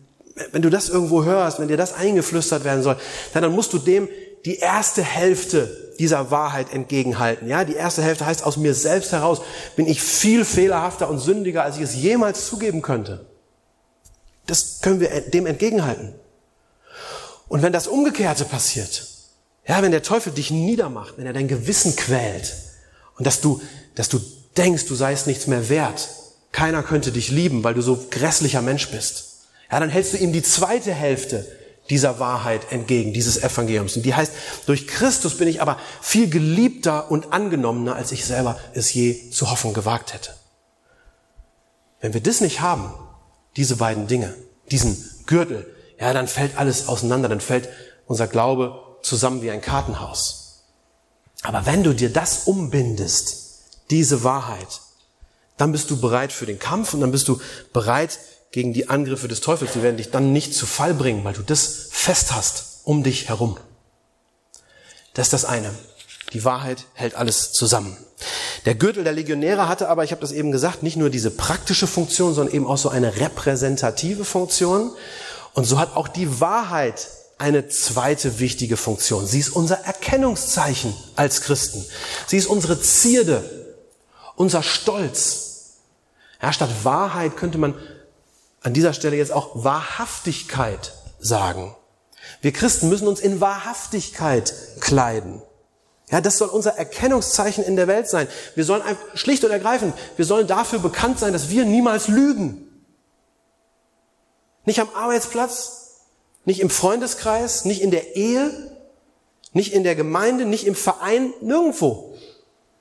wenn 0.52 0.62
du 0.62 0.70
das 0.70 0.88
irgendwo 0.88 1.24
hörst, 1.24 1.58
wenn 1.58 1.68
dir 1.68 1.76
das 1.76 1.94
eingeflüstert 1.94 2.64
werden 2.64 2.82
soll, 2.82 2.96
dann, 3.32 3.52
musst 3.52 3.72
du 3.72 3.78
dem 3.78 4.08
die 4.44 4.58
erste 4.58 5.02
Hälfte 5.02 5.94
dieser 5.98 6.30
Wahrheit 6.30 6.72
entgegenhalten. 6.72 7.48
Ja, 7.48 7.64
die 7.64 7.74
erste 7.74 8.02
Hälfte 8.02 8.26
heißt, 8.26 8.44
aus 8.44 8.56
mir 8.56 8.74
selbst 8.74 9.12
heraus 9.12 9.40
bin 9.76 9.86
ich 9.86 10.02
viel 10.02 10.44
fehlerhafter 10.44 11.08
und 11.08 11.18
sündiger, 11.18 11.64
als 11.64 11.76
ich 11.76 11.82
es 11.82 11.94
jemals 11.94 12.46
zugeben 12.46 12.82
könnte. 12.82 13.26
Das 14.46 14.80
können 14.80 15.00
wir 15.00 15.08
dem 15.20 15.46
entgegenhalten. 15.46 16.14
Und 17.48 17.62
wenn 17.62 17.72
das 17.72 17.86
Umgekehrte 17.86 18.44
passiert, 18.44 19.06
ja, 19.66 19.82
wenn 19.82 19.90
der 19.90 20.02
Teufel 20.02 20.32
dich 20.32 20.50
niedermacht, 20.50 21.14
wenn 21.18 21.26
er 21.26 21.32
dein 21.32 21.48
Gewissen 21.48 21.96
quält 21.96 22.54
und 23.16 23.26
dass 23.26 23.40
du, 23.40 23.60
dass 23.94 24.08
du 24.08 24.20
denkst, 24.56 24.86
du 24.86 24.94
seist 24.94 25.26
nichts 25.26 25.46
mehr 25.46 25.68
wert, 25.68 26.08
keiner 26.52 26.82
könnte 26.82 27.12
dich 27.12 27.30
lieben, 27.30 27.64
weil 27.64 27.74
du 27.74 27.82
so 27.82 28.06
grässlicher 28.10 28.62
Mensch 28.62 28.90
bist, 28.90 29.27
ja, 29.70 29.80
dann 29.80 29.90
hältst 29.90 30.14
du 30.14 30.16
ihm 30.16 30.32
die 30.32 30.42
zweite 30.42 30.92
Hälfte 30.92 31.46
dieser 31.90 32.18
Wahrheit 32.18 32.70
entgegen, 32.70 33.12
dieses 33.12 33.42
Evangeliums. 33.42 33.96
Und 33.96 34.02
die 34.02 34.14
heißt, 34.14 34.32
durch 34.66 34.86
Christus 34.86 35.36
bin 35.36 35.48
ich 35.48 35.62
aber 35.62 35.78
viel 36.00 36.28
geliebter 36.28 37.10
und 37.10 37.32
angenommener, 37.32 37.96
als 37.96 38.12
ich 38.12 38.24
selber 38.24 38.58
es 38.74 38.92
je 38.92 39.30
zu 39.30 39.50
hoffen 39.50 39.72
gewagt 39.72 40.12
hätte. 40.12 40.34
Wenn 42.00 42.14
wir 42.14 42.20
das 42.20 42.40
nicht 42.40 42.60
haben, 42.60 42.92
diese 43.56 43.76
beiden 43.76 44.06
Dinge, 44.06 44.34
diesen 44.70 45.02
Gürtel, 45.26 45.66
ja, 45.98 46.12
dann 46.12 46.28
fällt 46.28 46.56
alles 46.58 46.88
auseinander, 46.88 47.28
dann 47.28 47.40
fällt 47.40 47.68
unser 48.06 48.26
Glaube 48.26 48.98
zusammen 49.02 49.42
wie 49.42 49.50
ein 49.50 49.60
Kartenhaus. 49.60 50.64
Aber 51.42 51.66
wenn 51.66 51.82
du 51.82 51.94
dir 51.94 52.12
das 52.12 52.44
umbindest, 52.44 53.62
diese 53.90 54.22
Wahrheit, 54.24 54.80
dann 55.56 55.72
bist 55.72 55.90
du 55.90 56.00
bereit 56.00 56.32
für 56.32 56.46
den 56.46 56.58
Kampf 56.58 56.94
und 56.94 57.00
dann 57.00 57.10
bist 57.10 57.28
du 57.28 57.40
bereit 57.72 58.18
gegen 58.50 58.72
die 58.72 58.88
Angriffe 58.88 59.28
des 59.28 59.40
Teufels. 59.40 59.72
Die 59.72 59.82
werden 59.82 59.96
dich 59.96 60.10
dann 60.10 60.32
nicht 60.32 60.54
zu 60.54 60.66
Fall 60.66 60.94
bringen, 60.94 61.24
weil 61.24 61.34
du 61.34 61.42
das 61.42 61.88
fest 61.90 62.32
hast 62.32 62.80
um 62.84 63.02
dich 63.02 63.28
herum. 63.28 63.58
Das 65.12 65.26
ist 65.26 65.32
das 65.32 65.44
eine. 65.44 65.70
Die 66.32 66.44
Wahrheit 66.44 66.86
hält 66.94 67.14
alles 67.16 67.52
zusammen. 67.52 67.96
Der 68.64 68.74
Gürtel 68.74 69.04
der 69.04 69.12
Legionäre 69.12 69.68
hatte 69.68 69.88
aber, 69.88 70.04
ich 70.04 70.10
habe 70.10 70.20
das 70.20 70.32
eben 70.32 70.52
gesagt, 70.52 70.82
nicht 70.82 70.96
nur 70.96 71.10
diese 71.10 71.30
praktische 71.30 71.86
Funktion, 71.86 72.34
sondern 72.34 72.54
eben 72.54 72.66
auch 72.66 72.78
so 72.78 72.88
eine 72.88 73.16
repräsentative 73.16 74.24
Funktion. 74.24 74.90
Und 75.54 75.64
so 75.64 75.78
hat 75.78 75.96
auch 75.96 76.08
die 76.08 76.40
Wahrheit 76.40 77.08
eine 77.38 77.68
zweite 77.68 78.40
wichtige 78.40 78.76
Funktion. 78.76 79.26
Sie 79.26 79.38
ist 79.38 79.50
unser 79.50 79.76
Erkennungszeichen 79.84 80.94
als 81.14 81.42
Christen. 81.42 81.84
Sie 82.26 82.36
ist 82.36 82.46
unsere 82.46 82.80
Zierde, 82.80 83.44
unser 84.34 84.62
Stolz. 84.62 85.74
Ja, 86.42 86.52
statt 86.52 86.70
Wahrheit 86.82 87.36
könnte 87.36 87.58
man 87.58 87.74
an 88.62 88.74
dieser 88.74 88.92
Stelle 88.92 89.16
jetzt 89.16 89.32
auch 89.32 89.64
Wahrhaftigkeit 89.64 90.92
sagen. 91.18 91.74
Wir 92.40 92.52
Christen 92.52 92.88
müssen 92.88 93.08
uns 93.08 93.20
in 93.20 93.40
Wahrhaftigkeit 93.40 94.52
kleiden. 94.80 95.42
Ja, 96.10 96.20
das 96.20 96.38
soll 96.38 96.48
unser 96.48 96.76
Erkennungszeichen 96.78 97.64
in 97.64 97.76
der 97.76 97.86
Welt 97.86 98.08
sein. 98.08 98.28
Wir 98.54 98.64
sollen 98.64 98.82
schlicht 99.14 99.44
und 99.44 99.50
ergreifend, 99.50 99.94
wir 100.16 100.24
sollen 100.24 100.46
dafür 100.46 100.78
bekannt 100.78 101.18
sein, 101.18 101.32
dass 101.32 101.50
wir 101.50 101.64
niemals 101.64 102.08
lügen. 102.08 102.64
Nicht 104.64 104.80
am 104.80 104.88
Arbeitsplatz, 104.94 105.96
nicht 106.44 106.60
im 106.60 106.70
Freundeskreis, 106.70 107.64
nicht 107.64 107.82
in 107.82 107.90
der 107.90 108.16
Ehe, 108.16 108.50
nicht 109.52 109.72
in 109.72 109.84
der 109.84 109.94
Gemeinde, 109.94 110.46
nicht 110.46 110.66
im 110.66 110.74
Verein, 110.74 111.32
nirgendwo. 111.40 112.14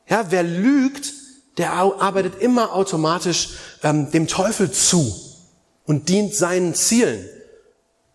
Ja, 0.08 0.28
wer 0.30 0.44
lügt, 0.44 1.13
der 1.58 1.74
arbeitet 1.74 2.42
immer 2.42 2.74
automatisch 2.74 3.50
ähm, 3.84 4.12
dem 4.12 4.28
Teufel 4.28 4.72
zu 4.72 5.27
und 5.88 6.10
dient 6.10 6.36
seinen 6.36 6.76
Zielen. 6.76 7.28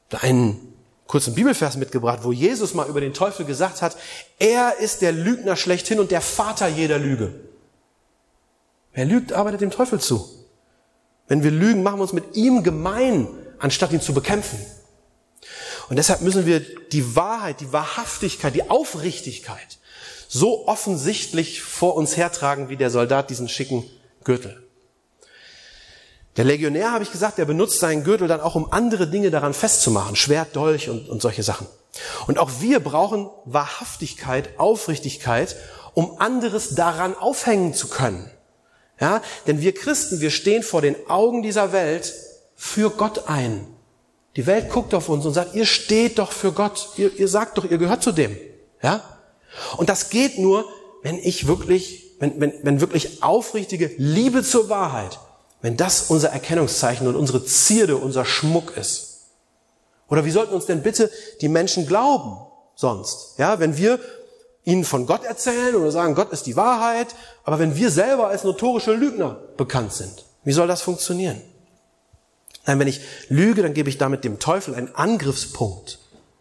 Da 0.09 0.19
einen 0.19 0.75
kurzen 1.09 1.35
Bibelvers 1.35 1.77
mitgebracht, 1.77 2.21
wo 2.23 2.31
Jesus 2.31 2.75
mal 2.75 2.89
über 2.89 3.01
den 3.01 3.13
Teufel 3.13 3.45
gesagt 3.45 3.83
hat, 3.83 3.97
er 4.39 4.79
ist 4.79 5.03
der 5.03 5.11
Lügner 5.11 5.57
schlechthin 5.57 5.99
und 5.99 6.13
der 6.13 6.21
Vater 6.21 6.69
jeder 6.69 6.99
Lüge. 6.99 7.35
Wer 8.93 9.07
lügt, 9.07 9.33
arbeitet 9.33 9.63
dem 9.63 9.71
Teufel 9.71 10.01
zu. 10.01 10.29
Wenn 11.27 11.43
wir 11.43 11.51
lügen, 11.51 11.83
machen 11.83 11.99
wir 11.99 12.03
uns 12.03 12.13
mit 12.13 12.37
ihm 12.37 12.63
gemein 12.63 13.27
anstatt 13.59 13.93
ihn 13.93 14.01
zu 14.01 14.13
bekämpfen. 14.13 14.59
Und 15.89 15.97
deshalb 15.97 16.21
müssen 16.21 16.47
wir 16.47 16.61
die 16.61 17.17
Wahrheit, 17.17 17.61
die 17.61 17.73
Wahrhaftigkeit, 17.73 18.55
die 18.55 18.69
Aufrichtigkeit 18.69 19.79
so 20.29 20.67
offensichtlich 20.67 21.63
vor 21.63 21.95
uns 21.95 22.17
hertragen, 22.17 22.69
wie 22.69 22.77
der 22.77 22.91
Soldat 22.91 23.31
diesen 23.31 23.49
schicken 23.49 23.85
Gürtel. 24.25 24.62
Der 26.37 26.45
Legionär, 26.45 26.93
habe 26.93 27.05
ich 27.05 27.13
gesagt, 27.13 27.39
der 27.39 27.45
benutzt 27.45 27.79
seinen 27.79 28.05
Gürtel 28.05 28.27
dann 28.27 28.41
auch, 28.41 28.55
um 28.55 28.73
andere 28.73 29.07
Dinge 29.07 29.31
daran 29.31 29.53
festzumachen. 29.53 30.17
Schwert, 30.17 30.57
Dolch 30.57 30.89
und, 30.89 31.09
und 31.09 31.21
solche 31.21 31.43
Sachen. 31.43 31.67
Und 32.27 32.39
auch 32.39 32.51
wir 32.61 32.81
brauchen 32.81 33.29
Wahrhaftigkeit, 33.45 34.59
Aufrichtigkeit, 34.59 35.57
um 35.95 36.19
anderes 36.21 36.75
daran 36.75 37.15
aufhängen 37.15 37.75
zu 37.75 37.89
können. 37.89 38.31
Ja, 38.99 39.21
denn 39.47 39.61
wir 39.61 39.75
Christen, 39.75 40.21
wir 40.21 40.31
stehen 40.31 40.63
vor 40.63 40.81
den 40.81 40.95
Augen 41.09 41.43
dieser 41.43 41.73
Welt 41.73 42.15
für 42.55 42.91
Gott 42.91 43.29
ein. 43.29 43.67
Die 44.37 44.47
Welt 44.47 44.71
guckt 44.71 44.95
auf 44.95 45.09
uns 45.09 45.27
und 45.27 45.35
sagt, 45.35 45.55
ihr 45.55 45.67
steht 45.67 46.19
doch 46.19 46.33
für 46.33 46.53
Gott. 46.53 46.91
Ihr, 46.97 47.15
ihr 47.19 47.29
sagt 47.29 47.59
doch, 47.59 47.71
ihr 47.71 47.79
gehört 47.79 48.03
zu 48.03 48.13
dem. 48.13 48.37
Ja? 48.83 49.03
Und 49.77 49.89
das 49.89 50.09
geht 50.09 50.39
nur, 50.39 50.65
wenn 51.03 51.19
ich 51.19 51.47
wirklich, 51.47 52.15
wenn, 52.21 52.41
wenn, 52.41 52.55
wenn 52.63 52.81
wirklich 52.81 53.23
aufrichtige 53.23 53.91
Liebe 53.99 54.43
zur 54.43 54.69
Wahrheit, 54.69 55.19
wenn 55.63 55.77
das 55.77 56.11
unser 56.11 56.31
Erkennungszeichen 56.31 57.07
und 57.07 57.17
unsere 57.17 57.45
Zierde, 57.45 57.97
unser 57.97 58.25
Schmuck 58.25 58.77
ist. 58.77 59.21
Oder 60.09 60.25
wie 60.25 60.31
sollten 60.31 60.55
uns 60.55 60.67
denn 60.67 60.83
bitte 60.83 61.11
die 61.41 61.49
Menschen 61.49 61.87
glauben 61.87 62.37
sonst? 62.75 63.39
Ja, 63.39 63.61
wenn 63.61 63.77
wir 63.77 63.99
ihnen 64.65 64.85
von 64.85 65.07
Gott 65.07 65.25
erzählen 65.25 65.75
oder 65.75 65.91
sagen, 65.91 66.15
Gott 66.15 66.33
ist 66.33 66.47
die 66.47 66.57
Wahrheit, 66.57 67.09
aber 67.45 67.59
wenn 67.59 67.77
wir 67.77 67.91
selber 67.91 68.29
als 68.29 68.45
notorische 68.45 68.93
Lügner 68.93 69.39
bekannt 69.57 69.93
sind, 69.93 70.25
wie 70.45 70.53
soll 70.53 70.69
das 70.69 70.83
funktionieren? 70.83 71.41
Nein, 72.67 72.79
wenn 72.79 72.89
ich 72.89 73.01
lüge, 73.29 73.63
dann 73.63 73.75
gebe 73.75 73.89
ich 73.89 73.99
damit 73.99 74.25
dem 74.25 74.39
Teufel 74.39 74.75
einen 74.75 74.95
Angriffspunkt 74.95 75.99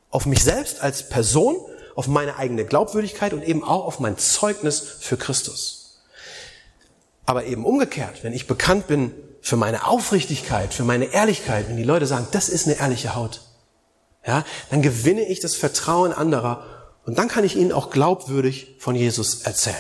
auf 0.10 0.26
mich 0.26 0.44
selbst 0.44 0.82
als 0.82 1.10
Person, 1.10 1.56
auf 1.96 2.08
meine 2.08 2.38
eigene 2.38 2.66
Glaubwürdigkeit 2.66 3.34
und 3.34 3.44
eben 3.44 3.64
auch 3.64 3.86
auf 3.86 4.00
mein 4.00 4.18
Zeugnis 4.18 4.80
für 4.80 5.18
Christus. 5.18 5.81
Aber 7.26 7.46
eben 7.46 7.66
umgekehrt, 7.66 8.24
wenn 8.24 8.34
ich 8.34 8.48
bekannt 8.48 8.88
bin 8.88 9.14
für 9.42 9.56
meine 9.56 9.88
Aufrichtigkeit, 9.88 10.74
für 10.74 10.84
meine 10.84 11.06
Ehrlichkeit, 11.06 11.70
wenn 11.70 11.78
die 11.78 11.84
Leute 11.84 12.06
sagen, 12.06 12.28
das 12.32 12.50
ist 12.50 12.68
eine 12.68 12.80
ehrliche 12.80 13.16
Haut, 13.16 13.42
ja, 14.26 14.46
dann 14.70 14.82
gewinne 14.82 15.28
ich 15.28 15.40
das 15.40 15.56
Vertrauen 15.56 16.14
anderer 16.14 16.66
und 17.06 17.18
dann 17.18 17.28
kann 17.28 17.44
ich 17.44 17.56
ihnen 17.56 17.72
auch 17.72 17.90
glaubwürdig 17.90 18.76
von 18.80 18.96
Jesus 18.96 19.42
erzählen. 19.44 19.76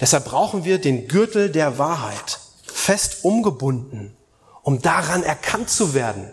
Deshalb 0.00 0.26
brauchen 0.26 0.64
wir 0.64 0.78
den 0.78 1.08
Gürtel 1.08 1.50
der 1.50 1.78
Wahrheit 1.78 2.40
fest 2.66 3.18
umgebunden, 3.22 4.16
um 4.62 4.82
daran 4.82 5.22
erkannt 5.22 5.70
zu 5.70 5.94
werden. 5.94 6.32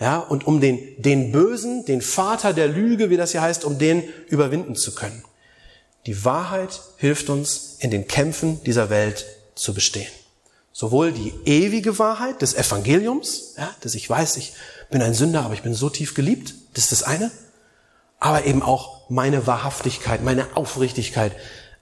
Ja, 0.00 0.18
und 0.18 0.46
um 0.46 0.60
den, 0.60 0.80
den 1.02 1.32
Bösen, 1.32 1.84
den 1.84 2.02
Vater 2.02 2.52
der 2.52 2.68
Lüge, 2.68 3.10
wie 3.10 3.16
das 3.16 3.32
hier 3.32 3.42
heißt, 3.42 3.64
um 3.64 3.78
den 3.78 4.04
überwinden 4.28 4.76
zu 4.76 4.94
können. 4.94 5.24
Die 6.06 6.24
Wahrheit 6.24 6.80
hilft 6.98 7.28
uns, 7.30 7.76
in 7.80 7.90
den 7.90 8.06
Kämpfen 8.06 8.62
dieser 8.62 8.90
Welt 8.90 9.26
zu 9.58 9.74
bestehen. 9.74 10.10
Sowohl 10.72 11.12
die 11.12 11.34
ewige 11.44 11.98
Wahrheit 11.98 12.40
des 12.40 12.54
Evangeliums, 12.54 13.54
ja, 13.56 13.74
dass 13.80 13.94
ich 13.94 14.08
weiß, 14.08 14.36
ich 14.36 14.52
bin 14.90 15.02
ein 15.02 15.14
Sünder, 15.14 15.44
aber 15.44 15.54
ich 15.54 15.62
bin 15.62 15.74
so 15.74 15.90
tief 15.90 16.14
geliebt, 16.14 16.54
das 16.74 16.84
ist 16.84 16.92
das 16.92 17.02
eine, 17.02 17.30
aber 18.20 18.44
eben 18.44 18.62
auch 18.62 19.08
meine 19.10 19.46
Wahrhaftigkeit, 19.46 20.22
meine 20.22 20.56
Aufrichtigkeit 20.56 21.32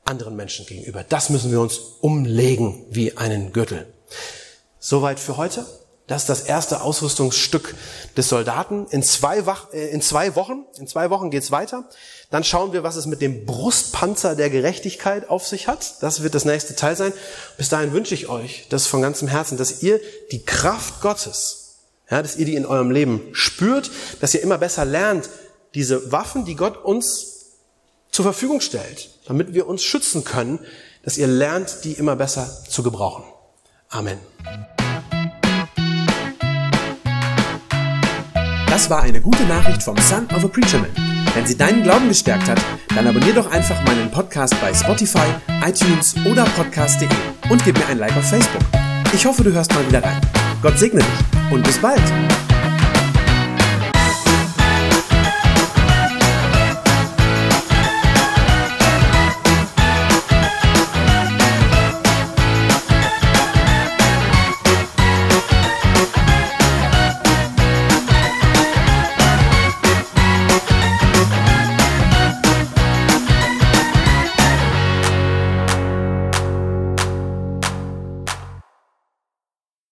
anderen 0.05 0.37
Menschen 0.37 0.67
gegenüber. 0.67 1.05
Das 1.05 1.31
müssen 1.31 1.51
wir 1.51 1.61
uns 1.61 1.79
umlegen 2.01 2.85
wie 2.91 3.17
einen 3.17 3.53
Gürtel. 3.53 3.87
Soweit 4.79 5.19
für 5.19 5.37
heute. 5.37 5.67
Das 6.07 6.23
ist 6.23 6.29
das 6.29 6.43
erste 6.43 6.83
Ausrüstungsstück 6.83 7.75
des 8.17 8.29
Soldaten. 8.29 8.87
In 8.91 9.03
zwei, 9.03 9.45
Wach, 9.45 9.73
äh, 9.73 9.89
in 9.89 10.01
zwei 10.01 10.37
Wochen, 10.37 10.65
in 10.79 10.87
zwei 10.87 11.11
Wochen 11.11 11.31
geht's 11.31 11.51
weiter. 11.51 11.89
Dann 12.31 12.45
schauen 12.45 12.73
wir, 12.73 12.85
was 12.85 12.97
es 12.97 13.07
mit 13.07 13.21
dem 13.21 13.45
Brustpanzer 13.45 14.37
der 14.37 14.51
Gerechtigkeit 14.51 15.29
auf 15.29 15.47
sich 15.47 15.67
hat. 15.67 16.03
Das 16.03 16.23
wird 16.23 16.35
das 16.35 16.45
nächste 16.45 16.77
Teil 16.77 16.97
sein. 16.97 17.13
Bis 17.57 17.69
dahin 17.69 17.93
wünsche 17.93 18.15
ich 18.15 18.29
euch 18.29 18.67
das 18.69 18.87
von 18.87 19.03
ganzem 19.03 19.27
Herzen, 19.27 19.59
dass 19.59 19.83
ihr 19.83 20.01
die 20.31 20.45
Kraft 20.45 21.01
Gottes, 21.01 21.75
ja, 22.09 22.23
dass 22.23 22.37
ihr 22.37 22.47
die 22.47 22.55
in 22.55 22.67
eurem 22.67 22.93
Leben 22.93 23.23
spürt, 23.33 23.91
dass 24.21 24.35
ihr 24.35 24.43
immer 24.43 24.59
besser 24.59 24.85
lernt, 24.85 25.29
diese 25.75 26.13
Waffen, 26.13 26.45
die 26.45 26.55
Gott 26.55 26.77
uns 26.85 27.33
zur 28.13 28.25
Verfügung 28.25 28.61
stellt, 28.61 29.11
damit 29.27 29.55
wir 29.55 29.67
uns 29.67 29.83
schützen 29.83 30.25
können, 30.25 30.61
dass 31.03 31.19
ihr 31.19 31.27
lernt, 31.27 31.85
die 31.85 31.93
immer 31.93 32.17
besser 32.17 32.49
zu 32.69 32.83
gebrauchen. 32.83 33.25
Amen. 33.89 34.19
Das 38.67 38.91
war 38.91 39.03
eine 39.03 39.21
gute 39.21 39.45
Nachricht 39.45 39.83
vom 39.83 39.97
Son 39.99 40.27
of 40.35 40.45
a 40.45 40.49
Preacher 40.49 40.79
Man. 40.79 40.91
Wenn 41.35 41.47
sie 41.47 41.57
deinen 41.57 41.83
Glauben 41.83 42.09
gestärkt 42.09 42.49
hat, 42.49 42.59
dann 42.95 43.07
abonnier 43.07 43.35
doch 43.35 43.51
einfach 43.51 43.83
meinen 43.85 44.11
Podcast 44.11 44.55
bei 44.61 44.73
Spotify, 44.73 45.27
iTunes 45.67 46.15
oder 46.25 46.45
podcast.de 46.57 47.09
und 47.51 47.65
gib 47.65 47.79
mir 47.79 47.87
ein 47.87 47.99
Like 47.99 48.17
auf 48.17 48.29
Facebook. 48.29 48.63
Ich 49.13 49.25
hoffe, 49.25 49.45
du 49.45 49.53
hörst 49.53 49.73
mal 49.75 49.87
wieder 49.87 50.03
rein. 50.03 50.21
Gott 50.63 50.79
segne 50.79 51.01
dich 51.01 51.53
und 51.53 51.63
bis 51.63 51.79
bald. 51.79 52.03